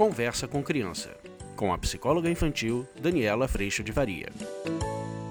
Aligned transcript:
Conversa 0.00 0.48
com 0.48 0.62
Criança, 0.62 1.14
com 1.54 1.74
a 1.74 1.76
psicóloga 1.76 2.30
infantil 2.30 2.88
Daniela 3.02 3.46
Freixo 3.46 3.84
de 3.84 3.92
Varia. 3.92 4.30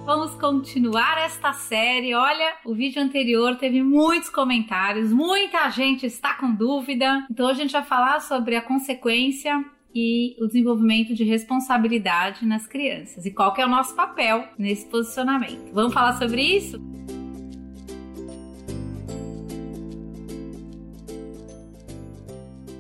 Vamos 0.06 0.36
continuar 0.36 1.18
esta 1.18 1.54
série. 1.54 2.14
Olha, 2.14 2.54
o 2.64 2.76
vídeo 2.76 3.02
anterior 3.02 3.56
teve 3.56 3.82
muitos 3.82 4.30
comentários, 4.30 5.12
muita 5.12 5.68
gente 5.72 6.06
está 6.06 6.36
com 6.36 6.54
dúvida. 6.54 7.26
Então 7.32 7.48
a 7.48 7.54
gente 7.56 7.72
vai 7.72 7.84
falar 7.84 8.20
sobre 8.20 8.56
a 8.56 8.62
consequência 8.62 9.60
e 9.92 10.36
o 10.40 10.46
desenvolvimento 10.46 11.16
de 11.16 11.24
responsabilidade 11.24 12.46
nas 12.46 12.68
crianças 12.68 13.26
e 13.26 13.32
qual 13.32 13.52
que 13.56 13.62
é 13.62 13.66
o 13.66 13.70
nosso 13.70 13.96
papel 13.96 14.50
nesse 14.56 14.86
posicionamento. 14.86 15.74
Vamos 15.74 15.96
falar 15.96 16.14
sobre 16.20 16.44
isso? 16.44 16.80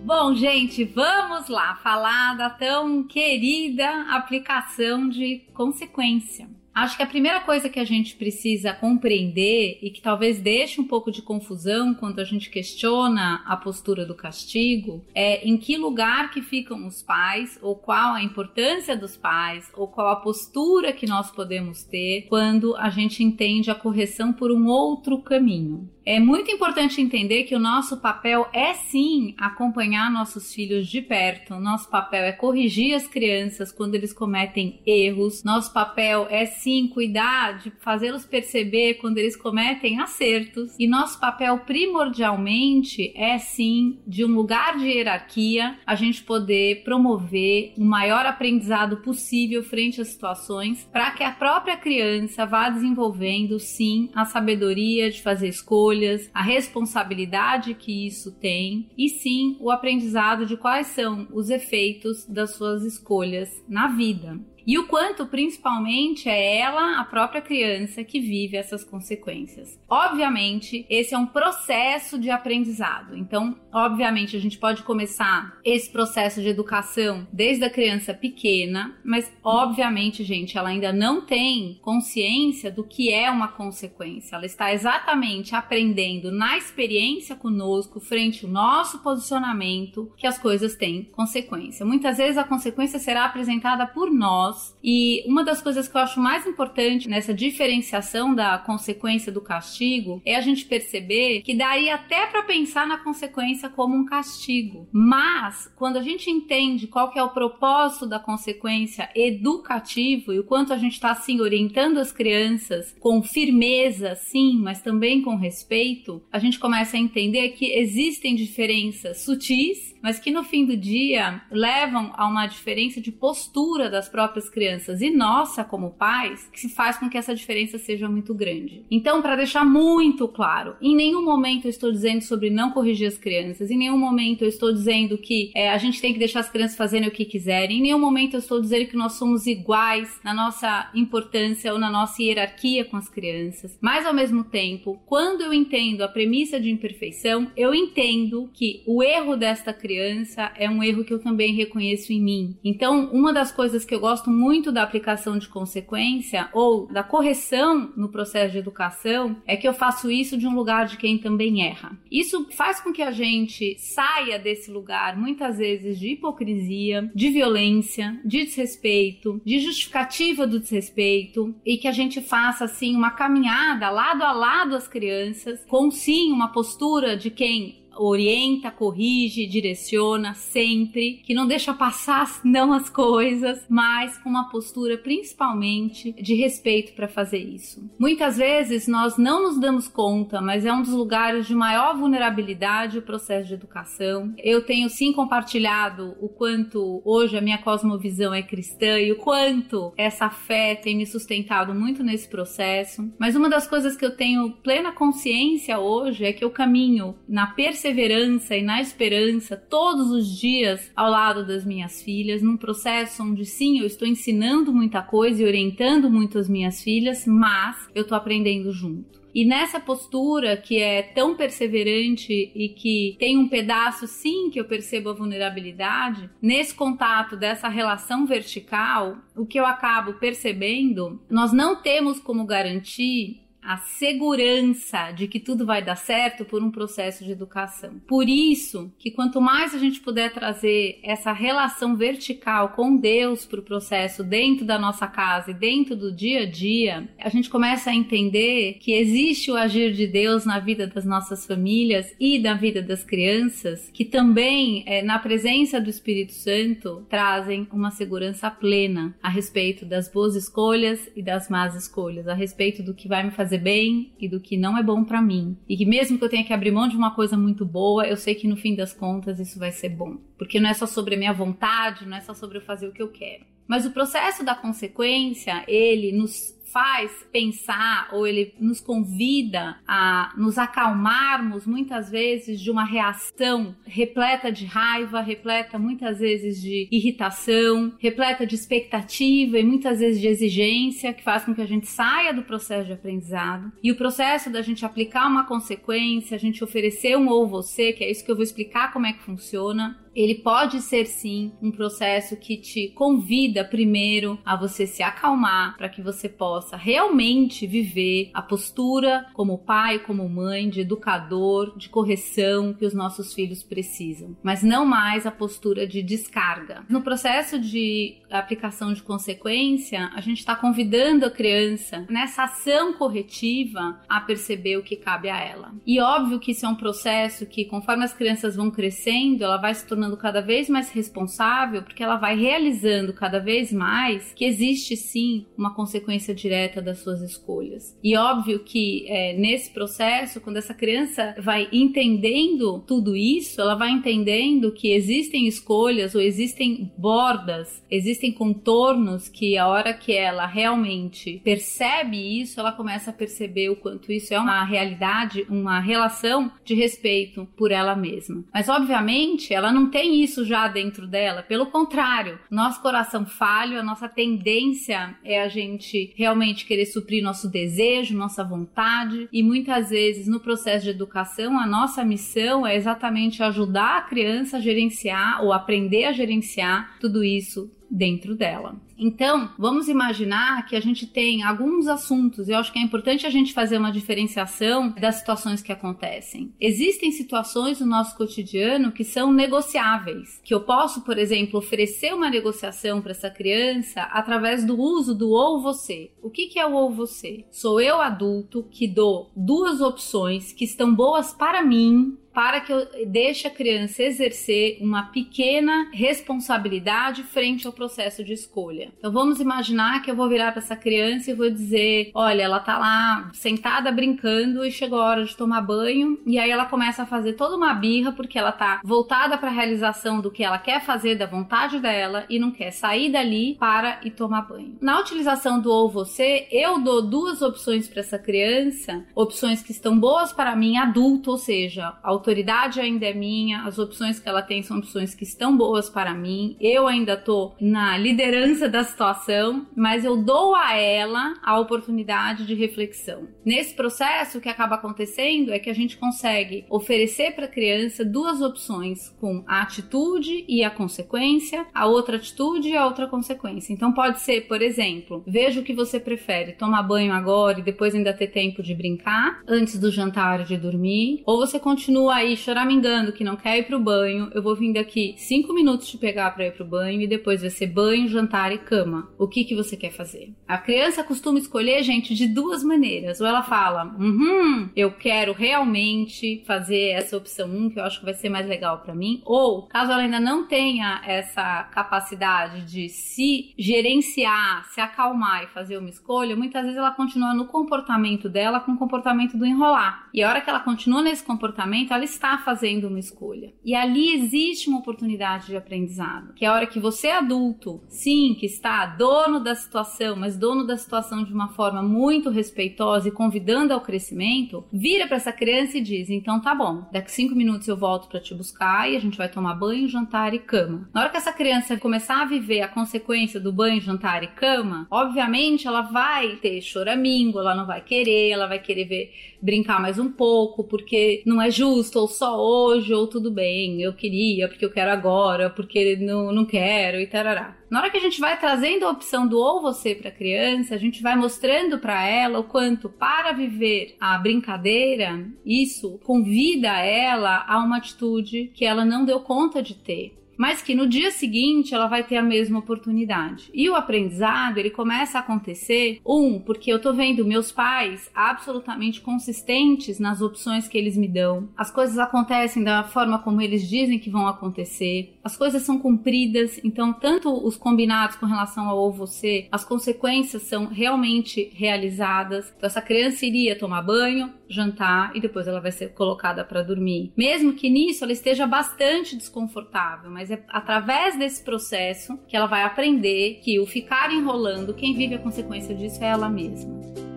Bom, 0.09 0.33
gente, 0.33 0.83
vamos 0.85 1.49
lá 1.49 1.75
falar 1.75 2.35
da 2.35 2.49
tão 2.49 3.03
querida 3.03 4.07
aplicação 4.09 5.07
de 5.07 5.43
consequência. 5.53 6.49
Acho 6.73 6.95
que 6.95 7.03
a 7.03 7.07
primeira 7.07 7.41
coisa 7.41 7.67
que 7.67 7.79
a 7.79 7.83
gente 7.83 8.15
precisa 8.15 8.73
compreender 8.73 9.79
e 9.81 9.89
que 9.89 10.01
talvez 10.01 10.39
deixe 10.39 10.79
um 10.79 10.87
pouco 10.87 11.11
de 11.11 11.21
confusão 11.21 11.93
quando 11.93 12.19
a 12.19 12.23
gente 12.23 12.49
questiona 12.49 13.43
a 13.45 13.57
postura 13.57 14.05
do 14.05 14.15
castigo 14.15 15.03
é 15.13 15.47
em 15.47 15.57
que 15.57 15.77
lugar 15.77 16.31
que 16.31 16.41
ficam 16.41 16.87
os 16.87 17.01
pais, 17.01 17.59
ou 17.61 17.75
qual 17.75 18.13
a 18.13 18.23
importância 18.23 18.95
dos 18.95 19.17
pais, 19.17 19.69
ou 19.75 19.87
qual 19.87 20.07
a 20.07 20.15
postura 20.17 20.93
que 20.93 21.05
nós 21.05 21.31
podemos 21.31 21.83
ter 21.83 22.27
quando 22.29 22.75
a 22.77 22.89
gente 22.89 23.23
entende 23.23 23.69
a 23.69 23.75
correção 23.75 24.31
por 24.31 24.51
um 24.51 24.67
outro 24.67 25.19
caminho. 25.21 25.89
É 26.05 26.19
muito 26.19 26.49
importante 26.49 26.99
entender 26.99 27.43
que 27.43 27.53
o 27.53 27.59
nosso 27.59 27.97
papel 27.97 28.47
é 28.51 28.73
sim 28.73 29.35
acompanhar 29.37 30.09
nossos 30.09 30.51
filhos 30.51 30.87
de 30.87 31.03
perto. 31.03 31.59
Nosso 31.59 31.87
papel 31.87 32.23
é 32.23 32.31
corrigir 32.31 32.95
as 32.95 33.07
crianças 33.07 33.71
quando 33.71 33.93
eles 33.93 34.11
cometem 34.11 34.81
erros. 34.87 35.43
Nosso 35.43 35.71
papel 35.71 36.25
é 36.31 36.47
sim 36.59 36.87
cuidar 36.87 37.59
de 37.59 37.71
fazê-los 37.79 38.25
perceber 38.25 38.95
quando 38.95 39.17
eles 39.17 39.35
cometem 39.35 39.99
acertos. 39.99 40.75
E 40.77 40.87
nosso 40.87 41.19
papel 41.19 41.59
primordialmente 41.59 43.11
é 43.15 43.37
sim 43.37 43.99
de 44.05 44.25
um 44.25 44.33
lugar 44.33 44.77
de 44.77 44.85
hierarquia 44.85 45.77
a 45.85 45.95
gente 45.95 46.23
poder 46.23 46.83
promover 46.83 47.73
o 47.77 47.83
maior 47.83 48.25
aprendizado 48.25 48.97
possível 48.97 49.63
frente 49.63 50.01
às 50.01 50.09
situações 50.09 50.87
para 50.91 51.11
que 51.11 51.23
a 51.23 51.31
própria 51.31 51.77
criança 51.77 52.45
vá 52.45 52.69
desenvolvendo 52.69 53.59
sim 53.59 54.09
a 54.13 54.25
sabedoria 54.25 55.09
de 55.09 55.21
fazer 55.21 55.47
escolhas 55.47 56.29
a 56.33 56.41
responsabilidade 56.41 57.73
que 57.73 58.07
isso 58.07 58.31
tem 58.31 58.89
e 58.97 59.09
sim 59.09 59.57
o 59.59 59.71
aprendizado 59.71 60.45
de 60.45 60.57
quais 60.57 60.87
são 60.87 61.27
os 61.31 61.49
efeitos 61.49 62.25
das 62.25 62.55
suas 62.55 62.83
escolhas 62.83 63.63
na 63.67 63.87
vida 63.87 64.39
e 64.69 64.77
o 64.77 64.85
quanto, 64.85 65.25
principalmente, 65.25 66.29
é 66.29 66.59
ela, 66.59 66.99
a 66.99 67.03
própria 67.03 67.41
criança, 67.41 68.03
que 68.03 68.19
vive 68.19 68.55
essas 68.55 68.83
consequências. 68.83 69.79
Obviamente, 69.89 70.85
esse 70.87 71.15
é 71.15 71.17
um 71.17 71.25
processo 71.25 72.19
de 72.19 72.29
aprendizado. 72.29 73.17
Então, 73.17 73.59
obviamente, 73.73 74.37
a 74.37 74.39
gente 74.39 74.59
pode 74.59 74.83
começar 74.83 75.57
esse 75.65 75.89
processo 75.89 76.39
de 76.39 76.49
educação 76.49 77.27
desde 77.33 77.65
a 77.65 77.69
criança 77.71 78.13
pequena, 78.13 78.95
mas, 79.03 79.33
obviamente, 79.43 80.23
gente, 80.23 80.55
ela 80.55 80.69
ainda 80.69 80.93
não 80.93 81.25
tem 81.25 81.79
consciência 81.81 82.69
do 82.69 82.83
que 82.83 83.11
é 83.11 83.31
uma 83.31 83.47
consequência. 83.47 84.35
Ela 84.35 84.45
está 84.45 84.71
exatamente 84.71 85.55
aprendendo 85.55 86.31
na 86.31 86.59
experiência 86.59 87.35
conosco, 87.35 87.99
frente 87.99 88.45
ao 88.45 88.51
nosso 88.51 88.99
posicionamento, 88.99 90.13
que 90.15 90.27
as 90.27 90.37
coisas 90.37 90.75
têm 90.75 91.05
consequência. 91.05 91.83
Muitas 91.83 92.17
vezes 92.17 92.37
a 92.37 92.43
consequência 92.43 92.99
será 92.99 93.25
apresentada 93.25 93.87
por 93.87 94.11
nós 94.11 94.58
nós. 94.59 94.75
E 94.83 95.23
uma 95.25 95.43
das 95.43 95.61
coisas 95.61 95.87
que 95.87 95.95
eu 95.95 96.01
acho 96.01 96.19
mais 96.19 96.45
importante 96.45 97.07
nessa 97.07 97.33
diferenciação 97.33 98.35
da 98.35 98.57
consequência 98.57 99.31
do 99.31 99.41
castigo 99.41 100.21
é 100.25 100.35
a 100.35 100.41
gente 100.41 100.65
perceber 100.65 101.41
que 101.41 101.55
daria 101.55 101.95
até 101.95 102.27
para 102.27 102.43
pensar 102.43 102.85
na 102.85 102.97
consequência 102.97 103.69
como 103.69 103.95
um 103.95 104.05
castigo. 104.05 104.87
Mas 104.91 105.71
quando 105.75 105.97
a 105.97 106.03
gente 106.03 106.29
entende 106.29 106.87
qual 106.87 107.11
que 107.11 107.19
é 107.19 107.23
o 107.23 107.29
propósito 107.29 108.07
da 108.07 108.19
consequência 108.19 109.09
educativo 109.15 110.33
e 110.33 110.39
o 110.39 110.43
quanto 110.43 110.73
a 110.73 110.77
gente 110.77 110.93
está 110.93 111.11
assim 111.11 111.39
orientando 111.39 111.97
as 111.97 112.11
crianças 112.11 112.95
com 112.99 113.21
firmeza, 113.21 114.15
sim, 114.15 114.59
mas 114.61 114.81
também 114.81 115.21
com 115.21 115.35
respeito, 115.35 116.21
a 116.31 116.39
gente 116.39 116.59
começa 116.59 116.97
a 116.97 116.99
entender 116.99 117.49
que 117.49 117.73
existem 117.73 118.35
diferenças 118.35 119.21
sutis 119.21 119.95
mas 120.01 120.19
que 120.19 120.31
no 120.31 120.43
fim 120.43 120.65
do 120.65 120.75
dia 120.75 121.41
levam 121.51 122.11
a 122.15 122.27
uma 122.27 122.47
diferença 122.47 123.01
de 123.01 123.11
postura 123.11 123.89
das 123.89 124.07
próprias 124.07 124.49
crianças 124.49 125.01
e 125.01 125.09
nossa 125.09 125.63
como 125.63 125.91
pais, 125.91 126.47
que 126.51 126.59
se 126.59 126.69
faz 126.69 126.97
com 126.97 127.09
que 127.09 127.17
essa 127.17 127.35
diferença 127.35 127.77
seja 127.77 128.07
muito 128.07 128.33
grande. 128.33 128.85
Então, 128.89 129.21
para 129.21 129.35
deixar 129.35 129.65
muito 129.65 130.27
claro, 130.27 130.75
em 130.81 130.95
nenhum 130.95 131.23
momento 131.23 131.65
eu 131.65 131.69
estou 131.69 131.91
dizendo 131.91 132.21
sobre 132.21 132.49
não 132.49 132.71
corrigir 132.71 133.07
as 133.07 133.17
crianças, 133.17 133.69
em 133.69 133.77
nenhum 133.77 133.97
momento 133.97 134.43
eu 134.43 134.49
estou 134.49 134.71
dizendo 134.71 135.17
que 135.17 135.51
é, 135.55 135.69
a 135.69 135.77
gente 135.77 136.01
tem 136.01 136.13
que 136.13 136.19
deixar 136.19 136.39
as 136.39 136.49
crianças 136.49 136.77
fazerem 136.77 137.07
o 137.07 137.11
que 137.11 137.25
quiserem, 137.25 137.79
em 137.79 137.81
nenhum 137.81 137.99
momento 137.99 138.35
eu 138.35 138.39
estou 138.39 138.61
dizendo 138.61 138.87
que 138.87 138.95
nós 138.95 139.13
somos 139.13 139.47
iguais 139.47 140.19
na 140.23 140.33
nossa 140.33 140.89
importância 140.93 141.73
ou 141.73 141.79
na 141.79 141.89
nossa 141.89 142.21
hierarquia 142.21 142.85
com 142.85 142.97
as 142.97 143.09
crianças, 143.09 143.77
mas 143.81 144.05
ao 144.05 144.13
mesmo 144.13 144.43
tempo, 144.43 144.99
quando 145.05 145.41
eu 145.41 145.53
entendo 145.53 146.01
a 146.01 146.07
premissa 146.07 146.59
de 146.59 146.69
imperfeição, 146.69 147.51
eu 147.55 147.73
entendo 147.73 148.49
que 148.53 148.83
o 148.85 149.03
erro 149.03 149.35
desta 149.35 149.73
criança 149.73 149.88
criança 149.89 150.51
é 150.55 150.69
um 150.69 150.83
erro 150.83 151.03
que 151.03 151.11
eu 151.11 151.17
também 151.17 151.55
reconheço 151.55 152.13
em 152.13 152.21
mim. 152.21 152.55
Então, 152.63 153.09
uma 153.11 153.33
das 153.33 153.51
coisas 153.51 153.83
que 153.83 153.95
eu 153.95 153.99
gosto 153.99 154.29
muito 154.29 154.71
da 154.71 154.83
aplicação 154.83 155.39
de 155.39 155.47
consequência 155.47 156.47
ou 156.53 156.85
da 156.85 157.01
correção 157.01 157.91
no 157.97 158.07
processo 158.07 158.51
de 158.51 158.59
educação 158.59 159.35
é 159.47 159.57
que 159.57 159.67
eu 159.67 159.73
faço 159.73 160.11
isso 160.11 160.37
de 160.37 160.45
um 160.45 160.53
lugar 160.53 160.85
de 160.85 160.97
quem 160.97 161.17
também 161.17 161.65
erra. 161.65 161.97
Isso 162.11 162.47
faz 162.51 162.79
com 162.79 162.93
que 162.93 163.01
a 163.01 163.09
gente 163.09 163.75
saia 163.79 164.37
desse 164.37 164.69
lugar 164.69 165.17
muitas 165.17 165.57
vezes 165.57 165.97
de 165.97 166.09
hipocrisia, 166.09 167.09
de 167.15 167.29
violência, 167.31 168.19
de 168.23 168.45
desrespeito, 168.45 169.41
de 169.43 169.57
justificativa 169.57 170.45
do 170.45 170.59
desrespeito 170.59 171.55
e 171.65 171.77
que 171.77 171.87
a 171.87 171.91
gente 171.91 172.21
faça 172.21 172.65
assim 172.65 172.95
uma 172.95 173.09
caminhada 173.09 173.89
lado 173.89 174.21
a 174.21 174.31
lado 174.31 174.75
as 174.75 174.87
crianças 174.87 175.65
com 175.67 175.89
sim 175.89 176.31
uma 176.31 176.49
postura 176.49 177.17
de 177.17 177.31
quem 177.31 177.78
orienta, 177.99 178.71
corrige, 178.71 179.45
direciona 179.45 180.33
sempre, 180.33 181.21
que 181.25 181.33
não 181.33 181.45
deixa 181.45 181.73
passar 181.73 182.39
não 182.43 182.71
as 182.71 182.89
coisas, 182.89 183.65
mas 183.69 184.17
com 184.17 184.29
uma 184.29 184.49
postura 184.49 184.97
principalmente 184.97 186.13
de 186.13 186.33
respeito 186.33 186.93
para 186.93 187.07
fazer 187.07 187.39
isso. 187.39 187.89
Muitas 187.99 188.37
vezes 188.37 188.87
nós 188.87 189.17
não 189.17 189.43
nos 189.43 189.59
damos 189.59 189.87
conta, 189.87 190.39
mas 190.39 190.65
é 190.65 190.71
um 190.71 190.81
dos 190.81 190.93
lugares 190.93 191.45
de 191.47 191.55
maior 191.55 191.97
vulnerabilidade 191.97 192.97
o 192.97 193.01
processo 193.01 193.47
de 193.47 193.53
educação. 193.53 194.33
Eu 194.37 194.65
tenho 194.65 194.89
sim 194.89 195.11
compartilhado 195.11 196.15
o 196.21 196.29
quanto 196.29 197.01
hoje 197.03 197.37
a 197.37 197.41
minha 197.41 197.57
cosmovisão 197.57 198.33
é 198.33 198.41
cristã 198.41 198.97
e 198.99 199.11
o 199.11 199.17
quanto 199.17 199.93
essa 199.97 200.29
fé 200.29 200.75
tem 200.75 200.95
me 200.95 201.05
sustentado 201.05 201.73
muito 201.73 202.03
nesse 202.03 202.29
processo. 202.29 203.11
Mas 203.19 203.35
uma 203.35 203.49
das 203.49 203.67
coisas 203.67 203.97
que 203.97 204.05
eu 204.05 204.15
tenho 204.15 204.51
plena 204.63 204.91
consciência 204.91 205.79
hoje 205.79 206.25
é 206.25 206.33
que 206.33 206.43
eu 206.43 206.51
caminho 206.51 207.15
na 207.27 207.47
percepção 207.47 207.88
perseverança 207.89 208.55
e 208.55 208.61
na 208.61 208.81
esperança 208.81 209.57
todos 209.57 210.11
os 210.11 210.39
dias 210.39 210.91
ao 210.95 211.09
lado 211.09 211.45
das 211.45 211.65
minhas 211.65 212.01
filhas, 212.01 212.41
num 212.41 212.57
processo 212.57 213.23
onde 213.23 213.45
sim, 213.45 213.79
eu 213.79 213.85
estou 213.85 214.07
ensinando 214.07 214.71
muita 214.71 215.01
coisa 215.01 215.41
e 215.41 215.45
orientando 215.45 216.09
muito 216.09 216.37
as 216.37 216.47
minhas 216.47 216.81
filhas, 216.83 217.25
mas 217.25 217.89
eu 217.95 218.03
estou 218.03 218.17
aprendendo 218.17 218.71
junto. 218.71 219.19
E 219.33 219.45
nessa 219.45 219.79
postura 219.79 220.57
que 220.57 220.77
é 220.79 221.01
tão 221.01 221.35
perseverante 221.35 222.51
e 222.53 222.69
que 222.69 223.15
tem 223.19 223.37
um 223.37 223.47
pedaço 223.47 224.07
sim 224.07 224.49
que 224.49 224.59
eu 224.59 224.65
percebo 224.65 225.09
a 225.09 225.13
vulnerabilidade, 225.13 226.29
nesse 226.41 226.73
contato 226.73 227.35
dessa 227.35 227.67
relação 227.67 228.25
vertical, 228.25 229.17
o 229.35 229.45
que 229.45 229.59
eu 229.59 229.65
acabo 229.65 230.13
percebendo, 230.13 231.21
nós 231.29 231.53
não 231.53 231.75
temos 231.75 232.19
como 232.19 232.45
garantir 232.45 233.48
a 233.69 233.77
segurança 233.77 235.11
de 235.11 235.27
que 235.27 235.39
tudo 235.39 235.63
vai 235.63 235.79
dar 235.79 235.95
certo 235.95 236.43
por 236.43 236.63
um 236.63 236.71
processo 236.71 237.23
de 237.23 237.31
educação. 237.31 238.01
Por 238.07 238.27
isso 238.27 238.91
que 238.97 239.11
quanto 239.11 239.39
mais 239.39 239.75
a 239.75 239.77
gente 239.77 239.99
puder 239.99 240.33
trazer 240.33 240.99
essa 241.03 241.31
relação 241.31 241.95
vertical 241.95 242.69
com 242.69 242.97
Deus 242.97 243.45
para 243.45 243.59
o 243.59 243.63
processo 243.63 244.23
dentro 244.23 244.65
da 244.65 244.79
nossa 244.79 245.05
casa 245.05 245.51
e 245.51 245.53
dentro 245.53 245.95
do 245.95 246.11
dia 246.11 246.41
a 246.41 246.45
dia, 246.47 247.07
a 247.19 247.29
gente 247.29 247.47
começa 247.47 247.91
a 247.91 247.95
entender 247.95 248.77
que 248.79 248.91
existe 248.91 249.51
o 249.51 249.55
agir 249.55 249.93
de 249.93 250.07
Deus 250.07 250.45
na 250.45 250.57
vida 250.57 250.87
das 250.87 251.05
nossas 251.05 251.45
famílias 251.45 252.11
e 252.19 252.39
na 252.39 252.55
vida 252.55 252.81
das 252.81 253.03
crianças, 253.03 253.87
que 253.93 254.03
também 254.03 254.83
é, 254.87 255.03
na 255.03 255.19
presença 255.19 255.79
do 255.79 255.91
Espírito 255.91 256.33
Santo 256.33 257.05
trazem 257.07 257.67
uma 257.71 257.91
segurança 257.91 258.49
plena 258.49 259.15
a 259.21 259.29
respeito 259.29 259.85
das 259.85 260.11
boas 260.11 260.35
escolhas 260.35 261.07
e 261.15 261.21
das 261.21 261.49
más 261.49 261.75
escolhas, 261.75 262.27
a 262.27 262.33
respeito 262.33 262.81
do 262.81 262.95
que 262.95 263.07
vai 263.07 263.21
me 263.21 263.29
fazer 263.29 263.58
bem 263.59 264.13
e 264.19 264.27
do 264.27 264.39
que 264.39 264.57
não 264.57 264.77
é 264.77 264.81
bom 264.81 265.03
para 265.03 265.21
mim. 265.21 265.57
E 265.67 265.77
que 265.77 265.85
mesmo 265.85 266.17
que 266.17 266.23
eu 266.23 266.29
tenha 266.29 266.43
que 266.43 266.53
abrir 266.53 266.71
mão 266.71 266.87
de 266.87 266.95
uma 266.95 267.13
coisa 267.13 267.37
muito 267.37 267.65
boa, 267.65 268.07
eu 268.07 268.17
sei 268.17 268.33
que 268.33 268.47
no 268.47 268.57
fim 268.57 268.75
das 268.75 268.93
contas 268.93 269.39
isso 269.39 269.59
vai 269.59 269.71
ser 269.71 269.89
bom. 269.89 270.17
Porque 270.37 270.59
não 270.59 270.69
é 270.69 270.73
só 270.73 270.85
sobre 270.85 271.15
a 271.15 271.17
minha 271.17 271.33
vontade, 271.33 272.07
não 272.07 272.17
é 272.17 272.21
só 272.21 272.33
sobre 272.33 272.57
eu 272.57 272.61
fazer 272.61 272.87
o 272.87 272.91
que 272.91 273.01
eu 273.01 273.09
quero. 273.09 273.45
Mas 273.67 273.85
o 273.85 273.91
processo 273.91 274.43
da 274.43 274.55
consequência, 274.55 275.63
ele 275.67 276.11
nos 276.11 276.55
faz 276.71 277.11
pensar 277.31 278.09
ou 278.11 278.25
ele 278.25 278.53
nos 278.59 278.79
convida 278.79 279.77
a 279.87 280.33
nos 280.37 280.57
acalmarmos 280.57 281.65
muitas 281.65 282.09
vezes 282.09 282.59
de 282.59 282.71
uma 282.71 282.83
reação 282.83 283.75
repleta 283.85 284.51
de 284.51 284.65
raiva, 284.65 285.21
repleta 285.21 285.77
muitas 285.77 286.19
vezes 286.19 286.61
de 286.61 286.87
irritação, 286.91 287.93
repleta 287.99 288.45
de 288.45 288.55
expectativa 288.55 289.57
e 289.57 289.63
muitas 289.63 289.99
vezes 289.99 290.21
de 290.21 290.27
exigência, 290.27 291.13
que 291.13 291.23
faz 291.23 291.43
com 291.43 291.53
que 291.53 291.61
a 291.61 291.67
gente 291.67 291.87
saia 291.87 292.33
do 292.33 292.43
processo 292.43 292.87
de 292.87 292.93
aprendizado. 292.93 293.71
E 293.83 293.91
o 293.91 293.95
processo 293.95 294.49
da 294.49 294.61
gente 294.61 294.85
aplicar 294.85 295.27
uma 295.27 295.45
consequência, 295.45 296.35
a 296.35 296.39
gente 296.39 296.63
oferecer 296.63 297.17
um 297.17 297.27
ou 297.29 297.47
você, 297.47 297.93
que 297.93 298.03
é 298.03 298.11
isso 298.11 298.23
que 298.23 298.31
eu 298.31 298.35
vou 298.35 298.43
explicar 298.43 298.93
como 298.93 299.05
é 299.05 299.13
que 299.13 299.23
funciona, 299.23 299.97
ele 300.21 300.35
pode 300.35 300.81
ser 300.81 301.05
sim 301.05 301.53
um 301.61 301.71
processo 301.71 302.35
que 302.35 302.57
te 302.57 302.89
convida 302.89 303.63
primeiro 303.63 304.37
a 304.45 304.55
você 304.55 304.85
se 304.85 305.01
acalmar 305.01 305.77
para 305.77 305.87
que 305.87 306.01
você 306.01 306.27
possa 306.27 306.75
realmente 306.75 307.65
viver 307.65 308.29
a 308.33 308.41
postura 308.41 309.25
como 309.33 309.57
pai, 309.57 309.99
como 309.99 310.27
mãe, 310.27 310.69
de 310.69 310.81
educador, 310.81 311.77
de 311.77 311.87
correção 311.87 312.73
que 312.73 312.85
os 312.85 312.93
nossos 312.93 313.33
filhos 313.33 313.63
precisam, 313.63 314.35
mas 314.43 314.61
não 314.61 314.85
mais 314.85 315.25
a 315.25 315.31
postura 315.31 315.87
de 315.87 316.01
descarga. 316.01 316.83
No 316.89 317.01
processo 317.01 317.57
de 317.57 318.17
aplicação 318.29 318.91
de 318.91 319.01
consequência, 319.01 320.11
a 320.13 320.19
gente 320.19 320.39
está 320.39 320.55
convidando 320.55 321.25
a 321.25 321.31
criança 321.31 322.05
nessa 322.09 322.43
ação 322.43 322.93
corretiva 322.93 324.01
a 324.09 324.19
perceber 324.19 324.77
o 324.77 324.83
que 324.83 324.95
cabe 324.95 325.29
a 325.29 325.39
ela. 325.39 325.73
E 325.85 325.99
óbvio 325.99 326.39
que 326.39 326.51
isso 326.51 326.65
é 326.65 326.69
um 326.69 326.75
processo 326.75 327.45
que, 327.45 327.65
conforme 327.65 328.03
as 328.03 328.13
crianças 328.13 328.55
vão 328.55 328.69
crescendo, 328.69 329.43
ela 329.43 329.57
vai 329.57 329.73
se 329.73 329.85
tornando 329.85 330.08
tornando 330.09 330.17
cada 330.17 330.41
vez 330.41 330.69
mais 330.69 330.89
responsável, 330.91 331.83
porque 331.83 332.03
ela 332.03 332.17
vai 332.17 332.37
realizando 332.37 333.13
cada 333.13 333.39
vez 333.39 333.71
mais 333.71 334.33
que 334.33 334.45
existe 334.45 334.95
sim 334.95 335.45
uma 335.57 335.73
consequência 335.73 336.33
direta 336.33 336.81
das 336.81 336.99
suas 336.99 337.21
escolhas. 337.21 337.97
E 338.03 338.15
óbvio 338.17 338.59
que 338.59 339.05
é, 339.07 339.33
nesse 339.33 339.71
processo, 339.71 340.41
quando 340.41 340.57
essa 340.57 340.73
criança 340.73 341.35
vai 341.39 341.67
entendendo 341.71 342.83
tudo 342.87 343.15
isso, 343.15 343.61
ela 343.61 343.75
vai 343.75 343.91
entendendo 343.91 344.71
que 344.71 344.91
existem 344.91 345.47
escolhas 345.47 346.15
ou 346.15 346.21
existem 346.21 346.91
bordas, 346.97 347.83
existem 347.89 348.31
contornos 348.31 349.29
que 349.29 349.57
a 349.57 349.67
hora 349.67 349.93
que 349.93 350.13
ela 350.13 350.45
realmente 350.45 351.41
percebe 351.43 352.41
isso, 352.41 352.59
ela 352.59 352.71
começa 352.71 353.11
a 353.11 353.13
perceber 353.13 353.69
o 353.69 353.75
quanto 353.75 354.11
isso 354.11 354.33
é 354.33 354.39
uma 354.39 354.63
realidade, 354.63 355.45
uma 355.49 355.79
relação 355.79 356.51
de 356.63 356.73
respeito 356.73 357.47
por 357.57 357.71
ela 357.71 357.95
mesma. 357.95 358.43
Mas 358.53 358.69
obviamente 358.69 359.53
ela 359.53 359.71
não 359.71 359.88
tem 359.89 360.21
isso 360.23 360.45
já 360.45 360.67
dentro 360.67 361.07
dela. 361.07 361.43
Pelo 361.43 361.67
contrário, 361.67 362.39
nosso 362.49 362.81
coração 362.81 363.25
falho, 363.25 363.79
a 363.79 363.83
nossa 363.83 364.07
tendência 364.07 365.15
é 365.23 365.41
a 365.41 365.47
gente 365.47 366.13
realmente 366.15 366.65
querer 366.65 366.85
suprir 366.85 367.23
nosso 367.23 367.49
desejo, 367.49 368.17
nossa 368.17 368.43
vontade. 368.43 369.27
E 369.31 369.43
muitas 369.43 369.89
vezes 369.89 370.27
no 370.27 370.39
processo 370.39 370.85
de 370.85 370.91
educação, 370.91 371.59
a 371.59 371.65
nossa 371.65 372.03
missão 372.03 372.65
é 372.65 372.75
exatamente 372.75 373.43
ajudar 373.43 373.97
a 373.97 374.01
criança 374.01 374.57
a 374.57 374.61
gerenciar 374.61 375.43
ou 375.43 375.51
aprender 375.51 376.05
a 376.05 376.11
gerenciar 376.11 376.97
tudo 376.99 377.23
isso 377.23 377.71
dentro 377.89 378.35
dela. 378.35 378.75
Então, 378.97 379.49
vamos 379.57 379.87
imaginar 379.87 380.65
que 380.65 380.75
a 380.75 380.79
gente 380.81 381.07
tem 381.07 381.41
alguns 381.41 381.87
assuntos, 381.87 382.47
e 382.47 382.51
eu 382.51 382.57
acho 382.57 382.71
que 382.71 382.79
é 382.79 382.81
importante 382.81 383.25
a 383.25 383.29
gente 383.29 383.53
fazer 383.53 383.77
uma 383.77 383.91
diferenciação 383.91 384.89
das 384.89 385.15
situações 385.15 385.61
que 385.61 385.71
acontecem. 385.71 386.53
Existem 386.59 387.09
situações 387.11 387.79
no 387.79 387.85
nosso 387.85 388.17
cotidiano 388.17 388.91
que 388.91 389.05
são 389.05 389.31
negociáveis, 389.31 390.41
que 390.43 390.53
eu 390.53 390.59
posso, 390.59 391.01
por 391.01 391.17
exemplo, 391.17 391.59
oferecer 391.59 392.13
uma 392.13 392.29
negociação 392.29 393.01
para 393.01 393.11
essa 393.11 393.29
criança 393.29 394.01
através 394.01 394.65
do 394.65 394.77
uso 394.77 395.15
do 395.15 395.29
ou 395.29 395.61
você. 395.61 396.11
O 396.21 396.29
que, 396.29 396.47
que 396.47 396.59
é 396.59 396.65
o 396.65 396.73
ou 396.73 396.91
você? 396.91 397.45
Sou 397.49 397.79
eu 397.79 398.01
adulto 398.01 398.67
que 398.69 398.85
dou 398.85 399.31
duas 399.33 399.79
opções 399.79 400.51
que 400.51 400.65
estão 400.65 400.93
boas 400.93 401.33
para 401.33 401.63
mim 401.63 402.17
para 402.39 402.61
que 402.61 402.71
eu 402.71 402.87
deixe 403.05 403.49
a 403.49 403.51
criança 403.51 404.01
exercer 404.01 404.77
uma 404.79 405.03
pequena 405.07 405.89
responsabilidade 405.91 407.21
frente 407.21 407.67
ao 407.67 407.73
processo 407.73 408.23
de 408.23 408.31
escolha. 408.31 408.93
Então 408.97 409.11
vamos 409.11 409.41
imaginar 409.41 410.01
que 410.01 410.09
eu 410.09 410.15
vou 410.15 410.29
virar 410.29 410.53
para 410.53 410.61
essa 410.61 410.73
criança 410.73 411.29
e 411.29 411.33
vou 411.33 411.49
dizer: 411.49 412.11
olha, 412.13 412.41
ela 412.41 412.61
tá 412.61 412.77
lá 412.77 413.29
sentada 413.33 413.91
brincando 413.91 414.65
e 414.65 414.71
chegou 414.71 415.01
a 415.01 415.05
hora 415.09 415.25
de 415.25 415.35
tomar 415.35 415.59
banho, 415.59 416.17
e 416.25 416.39
aí 416.39 416.49
ela 416.49 416.65
começa 416.65 417.03
a 417.03 417.05
fazer 417.05 417.33
toda 417.33 417.57
uma 417.57 417.73
birra 417.73 418.13
porque 418.13 418.39
ela 418.39 418.53
tá 418.53 418.79
voltada 418.85 419.37
para 419.37 419.49
a 419.49 419.53
realização 419.53 420.21
do 420.21 420.31
que 420.31 420.41
ela 420.41 420.57
quer 420.57 420.81
fazer, 420.81 421.15
da 421.15 421.25
vontade 421.25 421.77
dela 421.77 422.25
e 422.29 422.39
não 422.39 422.51
quer 422.51 422.71
sair 422.71 423.11
dali 423.11 423.57
para 423.59 423.99
ir 424.01 424.11
tomar 424.11 424.43
banho. 424.43 424.77
Na 424.79 424.97
utilização 425.01 425.59
do 425.59 425.69
ou 425.69 425.89
você, 425.89 426.47
eu 426.49 426.79
dou 426.79 427.01
duas 427.01 427.41
opções 427.41 427.89
para 427.89 427.99
essa 427.99 428.17
criança, 428.17 429.03
opções 429.13 429.61
que 429.61 429.73
estão 429.73 429.99
boas 429.99 430.31
para 430.31 430.55
mim 430.55 430.77
adulto, 430.77 431.31
ou 431.31 431.37
seja, 431.37 431.97
autor 432.01 432.28
autoridade 432.29 432.79
ainda 432.79 433.07
é 433.07 433.13
minha, 433.13 433.63
as 433.63 433.79
opções 433.79 434.19
que 434.19 434.29
ela 434.29 434.43
tem 434.43 434.61
são 434.61 434.77
opções 434.77 435.15
que 435.15 435.23
estão 435.23 435.57
boas 435.57 435.89
para 435.89 436.13
mim. 436.13 436.55
Eu 436.61 436.87
ainda 436.87 437.17
tô 437.17 437.55
na 437.59 437.97
liderança 437.97 438.69
da 438.69 438.83
situação, 438.83 439.65
mas 439.75 440.05
eu 440.05 440.15
dou 440.17 440.53
a 440.53 440.75
ela 440.75 441.33
a 441.43 441.59
oportunidade 441.59 442.45
de 442.45 442.53
reflexão. 442.53 443.27
Nesse 443.43 443.75
processo, 443.75 444.37
o 444.37 444.41
que 444.41 444.47
acaba 444.47 444.75
acontecendo 444.75 445.51
é 445.51 445.57
que 445.57 445.71
a 445.71 445.73
gente 445.73 445.97
consegue 445.97 446.65
oferecer 446.69 447.31
para 447.31 447.45
a 447.45 447.49
criança 447.49 448.05
duas 448.05 448.41
opções 448.41 449.09
com 449.19 449.43
a 449.47 449.63
atitude 449.63 450.45
e 450.47 450.63
a 450.63 450.69
consequência, 450.69 451.65
a 451.73 451.87
outra 451.87 452.17
atitude 452.17 452.69
e 452.69 452.77
a 452.77 452.85
outra 452.85 453.07
consequência. 453.07 453.73
Então 453.73 453.91
pode 453.91 454.19
ser, 454.19 454.41
por 454.41 454.61
exemplo, 454.61 455.23
veja 455.25 455.61
o 455.61 455.63
que 455.63 455.73
você 455.73 455.99
prefere, 455.99 456.53
tomar 456.53 456.83
banho 456.83 457.11
agora 457.11 457.59
e 457.59 457.63
depois 457.63 457.95
ainda 457.95 458.13
ter 458.13 458.27
tempo 458.27 458.61
de 458.61 458.75
brincar 458.75 459.41
antes 459.47 459.79
do 459.79 459.89
jantar 459.89 460.41
e 460.41 460.43
de 460.43 460.57
dormir, 460.57 461.23
ou 461.25 461.37
você 461.37 461.59
continua 461.59 462.18
aí 462.19 462.35
choramingando 462.37 463.11
que 463.11 463.23
não 463.23 463.35
quer 463.35 463.57
ir 463.57 463.63
pro 463.63 463.79
banho, 463.79 464.29
eu 464.33 464.41
vou 464.41 464.55
vir 464.55 464.73
daqui 464.73 465.15
cinco 465.17 465.53
minutos 465.53 465.87
te 465.87 465.97
pegar 465.97 466.31
para 466.31 466.47
ir 466.47 466.53
pro 466.53 466.65
banho 466.65 467.01
e 467.01 467.07
depois 467.07 467.41
vai 467.41 467.49
ser 467.49 467.67
banho, 467.67 468.07
jantar 468.07 468.51
e 468.51 468.57
cama. 468.57 469.09
O 469.17 469.27
que 469.27 469.43
que 469.43 469.55
você 469.55 469.75
quer 469.75 469.91
fazer? 469.91 470.33
A 470.47 470.57
criança 470.57 471.03
costuma 471.03 471.39
escolher, 471.39 471.81
gente, 471.83 472.13
de 472.13 472.27
duas 472.27 472.63
maneiras. 472.63 473.21
Ou 473.21 473.27
ela 473.27 473.41
fala, 473.41 473.95
uhum, 473.97 474.69
eu 474.75 474.91
quero 474.91 475.33
realmente 475.33 476.43
fazer 476.45 476.89
essa 476.89 477.17
opção 477.17 477.49
1, 477.49 477.57
um, 477.57 477.69
que 477.69 477.79
eu 477.79 477.83
acho 477.83 477.99
que 477.99 478.05
vai 478.05 478.13
ser 478.13 478.29
mais 478.29 478.47
legal 478.47 478.79
para 478.79 478.93
mim. 478.93 479.21
Ou, 479.25 479.67
caso 479.67 479.91
ela 479.91 480.01
ainda 480.01 480.19
não 480.19 480.45
tenha 480.45 481.01
essa 481.05 481.63
capacidade 481.71 482.61
de 482.65 482.89
se 482.89 483.53
gerenciar, 483.57 484.65
se 484.69 484.81
acalmar 484.81 485.43
e 485.43 485.47
fazer 485.47 485.77
uma 485.77 485.89
escolha, 485.89 486.35
muitas 486.35 486.63
vezes 486.63 486.77
ela 486.77 486.91
continua 486.91 487.33
no 487.33 487.45
comportamento 487.45 488.27
dela 488.29 488.59
com 488.59 488.73
o 488.73 488.77
comportamento 488.77 489.37
do 489.37 489.45
enrolar. 489.45 490.09
E 490.13 490.21
a 490.21 490.29
hora 490.29 490.41
que 490.41 490.49
ela 490.49 490.59
continua 490.59 491.01
nesse 491.01 491.23
comportamento, 491.23 491.93
ela 491.99 492.05
está 492.05 492.37
fazendo 492.37 492.87
uma 492.87 492.99
escolha. 492.99 493.53
E 493.63 493.75
ali 493.75 494.13
existe 494.13 494.69
uma 494.69 494.79
oportunidade 494.79 495.47
de 495.47 495.57
aprendizado, 495.57 496.33
que 496.33 496.45
é 496.45 496.47
a 496.47 496.53
hora 496.53 496.65
que 496.65 496.79
você 496.79 497.09
adulto, 497.09 497.81
sim, 497.89 498.35
que 498.39 498.45
está 498.45 498.85
dono 498.85 499.39
da 499.39 499.53
situação, 499.53 500.15
mas 500.15 500.37
dono 500.37 500.65
da 500.65 500.77
situação 500.77 501.23
de 501.23 501.33
uma 501.33 501.49
forma 501.49 501.83
muito 501.83 502.29
respeitosa 502.29 503.09
e 503.09 503.11
convidando 503.11 503.73
ao 503.73 503.81
crescimento, 503.81 504.63
vira 504.71 505.07
para 505.07 505.17
essa 505.17 505.33
criança 505.33 505.77
e 505.77 505.81
diz: 505.81 506.09
então 506.09 506.39
tá 506.39 506.55
bom, 506.55 506.87
daqui 506.91 507.11
cinco 507.11 507.35
minutos 507.35 507.67
eu 507.67 507.75
volto 507.75 508.07
para 508.07 508.21
te 508.21 508.33
buscar 508.33 508.89
e 508.89 508.95
a 508.95 508.99
gente 508.99 509.17
vai 509.17 509.29
tomar 509.29 509.55
banho, 509.55 509.87
jantar 509.87 510.33
e 510.33 510.39
cama. 510.39 510.89
Na 510.93 511.01
hora 511.01 511.09
que 511.09 511.17
essa 511.17 511.33
criança 511.33 511.77
começar 511.77 512.21
a 512.21 512.25
viver 512.25 512.61
a 512.61 512.67
consequência 512.67 513.39
do 513.39 513.51
banho, 513.51 513.81
jantar 513.81 514.23
e 514.23 514.27
cama, 514.27 514.87
obviamente 514.89 515.67
ela 515.67 515.81
vai 515.81 516.37
ter 516.37 516.61
choramingo, 516.61 517.39
ela 517.39 517.55
não 517.55 517.65
vai 517.65 517.81
querer, 517.81 518.29
ela 518.29 518.47
vai 518.47 518.59
querer 518.59 518.85
ver 518.85 519.11
brincar 519.41 519.81
mais 519.81 519.97
um 519.97 520.11
pouco, 520.11 520.63
porque 520.63 521.23
não 521.25 521.41
é 521.41 521.49
justo, 521.49 521.88
ou 521.97 522.07
só 522.07 522.37
hoje, 522.37 522.93
ou 522.93 523.07
tudo 523.07 523.31
bem, 523.31 523.81
eu 523.81 523.93
queria, 523.93 524.47
porque 524.47 524.65
eu 524.65 524.71
quero 524.71 524.91
agora, 524.91 525.49
porque 525.49 525.95
não, 525.95 526.31
não 526.31 526.45
quero, 526.45 526.99
e 526.99 527.07
tarará. 527.07 527.57
Na 527.69 527.79
hora 527.79 527.89
que 527.89 527.97
a 527.97 528.01
gente 528.01 528.19
vai 528.19 528.37
trazendo 528.37 528.85
a 528.85 528.89
opção 528.89 529.27
do 529.27 529.37
ou 529.37 529.61
você 529.61 529.95
para 529.95 530.09
a 530.09 530.13
criança, 530.13 530.75
a 530.75 530.77
gente 530.77 531.01
vai 531.01 531.15
mostrando 531.15 531.77
para 531.77 532.05
ela 532.05 532.39
o 532.39 532.43
quanto 532.43 532.89
para 532.89 533.31
viver 533.31 533.95
a 533.99 534.17
brincadeira, 534.17 535.25
isso 535.45 535.99
convida 536.03 536.69
ela 536.79 537.45
a 537.47 537.59
uma 537.59 537.77
atitude 537.77 538.51
que 538.53 538.65
ela 538.65 538.83
não 538.83 539.05
deu 539.05 539.19
conta 539.19 539.61
de 539.61 539.75
ter. 539.75 540.18
Mas 540.39 540.61
que 540.61 540.73
no 540.73 540.87
dia 540.87 541.11
seguinte 541.11 541.75
ela 541.75 541.87
vai 541.87 542.01
ter 542.01 542.15
a 542.15 542.23
mesma 542.23 542.59
oportunidade. 542.59 543.51
E 543.53 543.69
o 543.69 543.75
aprendizado, 543.75 544.57
ele 544.57 544.69
começa 544.69 545.17
a 545.17 545.21
acontecer, 545.21 545.99
um, 546.05 546.39
porque 546.39 546.71
eu 546.71 546.79
tô 546.79 546.93
vendo 546.93 547.25
meus 547.25 547.51
pais 547.51 548.09
absolutamente 548.15 549.01
consistentes 549.01 549.99
nas 549.99 550.21
opções 550.21 550.65
que 550.65 550.77
eles 550.77 550.95
me 550.95 551.09
dão. 551.09 551.49
As 551.57 551.69
coisas 551.69 551.97
acontecem 551.97 552.63
da 552.63 552.85
forma 552.85 553.19
como 553.19 553.41
eles 553.41 553.67
dizem 553.67 553.99
que 553.99 554.09
vão 554.09 554.27
acontecer. 554.27 555.13
As 555.21 555.35
coisas 555.35 555.61
são 555.63 555.77
cumpridas, 555.77 556.57
então 556.63 556.93
tanto 556.93 557.29
os 557.45 557.57
combinados 557.57 558.15
com 558.15 558.25
relação 558.25 558.69
ao 558.69 558.77
ou 558.77 558.93
você, 558.93 559.49
as 559.51 559.65
consequências 559.65 560.43
são 560.43 560.67
realmente 560.67 561.51
realizadas. 561.53 562.53
Então 562.55 562.67
essa 562.67 562.81
criança 562.81 563.25
iria 563.25 563.59
tomar 563.59 563.81
banho, 563.81 564.31
jantar 564.47 565.15
e 565.15 565.19
depois 565.19 565.47
ela 565.47 565.59
vai 565.59 565.71
ser 565.71 565.89
colocada 565.89 566.45
para 566.45 566.63
dormir. 566.63 567.11
Mesmo 567.17 567.53
que 567.53 567.69
nisso 567.69 568.05
ela 568.05 568.13
esteja 568.13 568.47
bastante 568.47 569.17
desconfortável, 569.17 570.09
mas 570.09 570.28
é 570.31 570.39
através 570.49 571.17
desse 571.17 571.43
processo 571.43 572.17
que 572.27 572.35
ela 572.35 572.45
vai 572.45 572.63
aprender 572.63 573.39
que 573.43 573.59
o 573.59 573.65
ficar 573.65 574.11
enrolando, 574.11 574.73
quem 574.73 574.95
vive 574.95 575.15
a 575.15 575.19
consequência 575.19 575.75
disso 575.75 576.03
é 576.03 576.07
ela 576.07 576.29
mesma. 576.29 577.08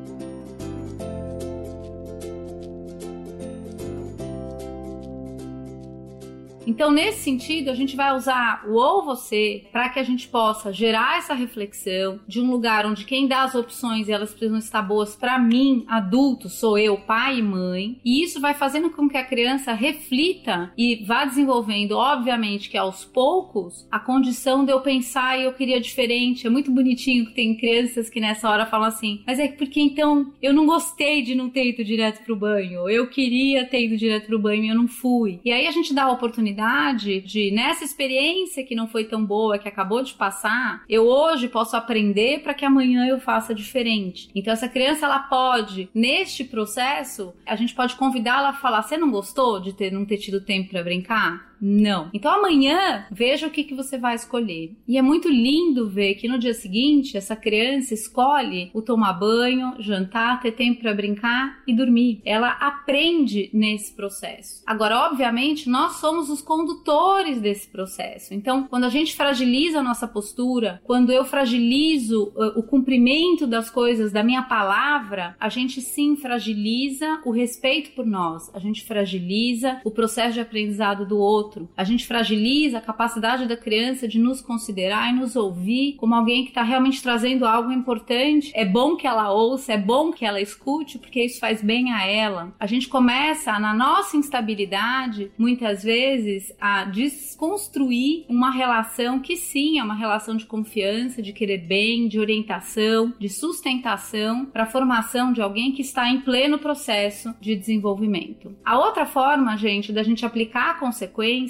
Então, 6.67 6.91
nesse 6.91 7.21
sentido, 7.21 7.71
a 7.71 7.75
gente 7.75 7.97
vai 7.97 8.15
usar 8.15 8.65
o 8.67 8.75
ou 8.75 9.05
você 9.05 9.65
para 9.73 9.89
que 9.89 9.99
a 9.99 10.03
gente 10.03 10.29
possa 10.29 10.73
gerar 10.73 11.19
essa 11.19 11.35
reflexão 11.35 12.21
de 12.27 12.41
um 12.41 12.51
lugar 12.51 12.87
onde 12.87 13.05
quem 13.05 13.27
dá 13.27 13.43
as 13.43 13.55
opções 13.55 14.09
e 14.09 14.13
elas 14.13 14.31
precisam 14.31 14.59
estar 14.59 14.83
boas 14.83 15.17
para 15.17 15.39
mim, 15.39 15.85
adulto, 15.89 16.49
sou 16.49 16.79
eu, 16.79 16.97
pai 16.97 17.39
e 17.39 17.43
mãe. 17.43 18.01
E 18.05 18.23
isso 18.23 18.41
vai 18.41 18.55
fazendo 18.55 18.91
com 18.91 19.09
que 19.09 19.17
a 19.17 19.25
criança 19.25 19.73
reflita 19.73 20.73
e 20.77 21.05
vá 21.05 21.25
desenvolvendo, 21.25 21.93
obviamente, 21.93 22.69
que 22.69 22.79
aos 22.79 23.05
poucos, 23.05 23.87
a 23.91 23.99
condição 23.99 24.65
de 24.65 24.73
eu 24.73 24.81
pensar 24.81 25.39
e 25.39 25.45
eu 25.45 25.53
queria 25.53 25.81
diferente. 25.81 26.47
É 26.47 26.51
muito 26.51 26.71
bonitinho 26.71 27.27
que 27.27 27.35
tem 27.35 27.57
crianças 27.57 28.09
que 28.09 28.21
nessa 28.21 28.49
hora 28.49 28.67
falam 28.67 28.89
assim: 28.89 29.23
mas 29.27 29.39
é 29.39 29.49
porque 29.49 29.81
então 29.81 30.33
eu 30.41 30.53
não 30.53 30.67
gostei 30.67 31.23
de 31.23 31.35
não 31.35 31.51
ter 31.51 31.69
ido 31.69 31.85
direto 31.85 32.25
pro 32.25 32.37
banho, 32.37 32.89
eu 32.89 33.09
queria 33.09 33.65
ter 33.65 33.85
ido 33.85 33.97
direto 33.97 34.27
pro 34.27 34.39
banho 34.39 34.65
e 34.65 34.69
eu 34.69 34.75
não 34.75 34.89
fui. 34.89 35.41
E 35.45 35.53
aí 35.53 35.67
a 35.67 35.73
gente 35.73 35.93
dá 35.93 36.05
a 36.05 36.13
oportunidade 36.13 36.52
oportunidade 36.53 37.21
de, 37.21 37.51
nessa 37.51 37.85
experiência 37.85 38.65
que 38.65 38.75
não 38.75 38.87
foi 38.87 39.05
tão 39.05 39.25
boa, 39.25 39.59
que 39.59 39.69
acabou 39.69 40.03
de 40.03 40.13
passar, 40.15 40.85
eu 40.89 41.07
hoje 41.07 41.49
posso 41.49 41.77
aprender 41.77 42.43
para 42.43 42.55
que 42.55 42.65
amanhã 42.65 43.07
eu 43.07 43.19
faça 43.19 43.55
diferente. 43.55 44.31
Então, 44.35 44.53
essa 44.53 44.69
criança, 44.69 45.07
ela 45.07 45.21
pode, 45.21 45.89
neste 45.95 46.45
processo, 46.45 47.35
a 47.47 47.57
gente 47.57 47.75
pode 47.75 47.97
convidá-la 47.97 48.51
a 48.51 48.55
falar: 48.55 48.83
Você 48.83 48.97
não 48.97 49.11
gostou 49.11 49.61
de 49.61 49.73
ter, 49.73 49.91
não 49.91 50.05
ter 50.05 50.19
tido 50.19 50.41
tempo 50.41 50.71
para 50.71 50.83
brincar? 50.83 51.52
Não. 51.65 52.11
Então 52.13 52.33
amanhã 52.33 53.07
veja 53.09 53.47
o 53.47 53.51
que, 53.51 53.63
que 53.63 53.75
você 53.75 53.97
vai 53.97 54.17
escolher. 54.17 54.77
E 54.89 54.99
é 54.99 55.03
muito 55.03 55.29
lindo 55.29 55.89
ver 55.89 56.17
que 56.17 56.27
no 56.27 56.37
dia 56.39 56.55
seguinte 56.55 57.17
essa 57.17 57.37
criança 57.37 57.95
escolhe 57.95 58.71
o 58.75 58.83
tomar 58.83 59.13
banho, 59.13 59.77
jantar, 59.79 60.41
ter 60.41 60.53
tempo 60.53 60.81
para 60.81 60.93
brincar 60.93 61.63
e 61.65 61.73
dormir. 61.73 62.21
Ela 62.25 62.51
aprende 62.51 63.49
nesse 63.53 63.95
processo. 63.95 64.63
Agora, 64.67 65.07
obviamente, 65.07 65.69
nós 65.69 65.97
somos 65.97 66.29
os 66.29 66.43
condutores 66.43 67.41
desse 67.41 67.69
processo. 67.69 68.35
Então, 68.35 68.65
quando 68.65 68.85
a 68.85 68.89
gente 68.89 69.15
fragiliza 69.15 69.79
a 69.79 69.83
nossa 69.83 70.09
postura, 70.09 70.81
quando 70.83 71.13
eu 71.13 71.25
fragilizo 71.25 72.33
uh, 72.35 72.59
o 72.59 72.63
cumprimento 72.65 73.47
das 73.47 73.71
coisas 73.71 74.11
da 74.11 74.25
minha 74.25 74.43
palavra, 74.43 75.37
a 75.39 75.49
gente 75.49 75.81
sim 75.81 76.17
fragiliza 76.17 77.21
o 77.25 77.31
respeito 77.31 77.93
por 77.93 78.05
nós, 78.05 78.51
a 78.53 78.59
gente 78.59 78.85
fragiliza 78.85 79.81
o 79.85 79.91
processo 79.91 80.35
de 80.35 80.41
aprendizado 80.41 81.07
do 81.07 81.19
outro 81.19 81.52
outro. 81.53 81.69
A 81.77 81.85
gente 81.85 82.07
fragiliza 82.07 82.79
a 82.79 82.81
capacidade 82.81 83.47
da 83.47 83.57
criança 83.57 84.09
de 84.09 84.19
nos 84.19 84.41
considerar 84.41 85.11
e 85.11 85.19
nos 85.19 85.37
ouvir 85.37 85.95
como 85.97 86.15
alguém 86.15 86.45
que 86.45 86.51
está 86.51 86.63
realmente 86.63 87.03
trazendo 87.03 87.45
algo 87.45 87.71
importante. 87.71 88.51
É 88.55 88.65
bom 88.65 88.97
que 88.97 89.07
ela 89.07 89.33
ouça, 89.33 89.73
é 89.73 89.79
bom 89.79 90.11
que 90.11 90.25
ela 90.25 90.41
escute, 90.41 90.99
porque 90.99 91.25
isso 91.25 91.39
faz 91.39 91.63
bem 91.63 91.93
a 91.93 92.07
ela. 92.07 92.55
A 92.59 92.67
gente 92.67 92.89
começa, 92.89 93.59
na 93.59 93.75
nossa 93.75 94.17
instabilidade, 94.17 95.31
muitas 95.37 95.83
vezes, 95.83 96.53
a 96.61 96.85
desconstruir 96.85 98.25
uma 98.29 98.51
relação 98.51 99.21
que 99.21 99.37
sim 99.37 99.79
é 99.79 99.85
uma 99.85 99.95
relação 99.95 100.37
de 100.37 100.47
confiança, 100.47 101.23
de 101.23 101.33
querer 101.33 101.59
bem, 101.59 102.09
de 102.09 102.19
orientação, 102.19 103.13
de 103.19 103.29
sustentação 103.29 104.47
para 104.47 104.65
a 104.65 104.67
formação 104.67 105.33
de 105.33 105.43
alguém 105.43 105.73
que 105.73 105.83
está 105.83 106.09
em 106.09 106.21
pleno 106.21 106.59
processo 106.59 107.35
de 107.41 107.55
desenvolvimento. 107.55 108.55
A 108.65 108.79
outra 108.79 109.05
forma, 109.05 109.57
gente, 109.57 109.93
da 109.93 110.03
gente 110.03 110.25
aplicar 110.25 110.71
a 110.71 110.75
consequência 110.75 111.42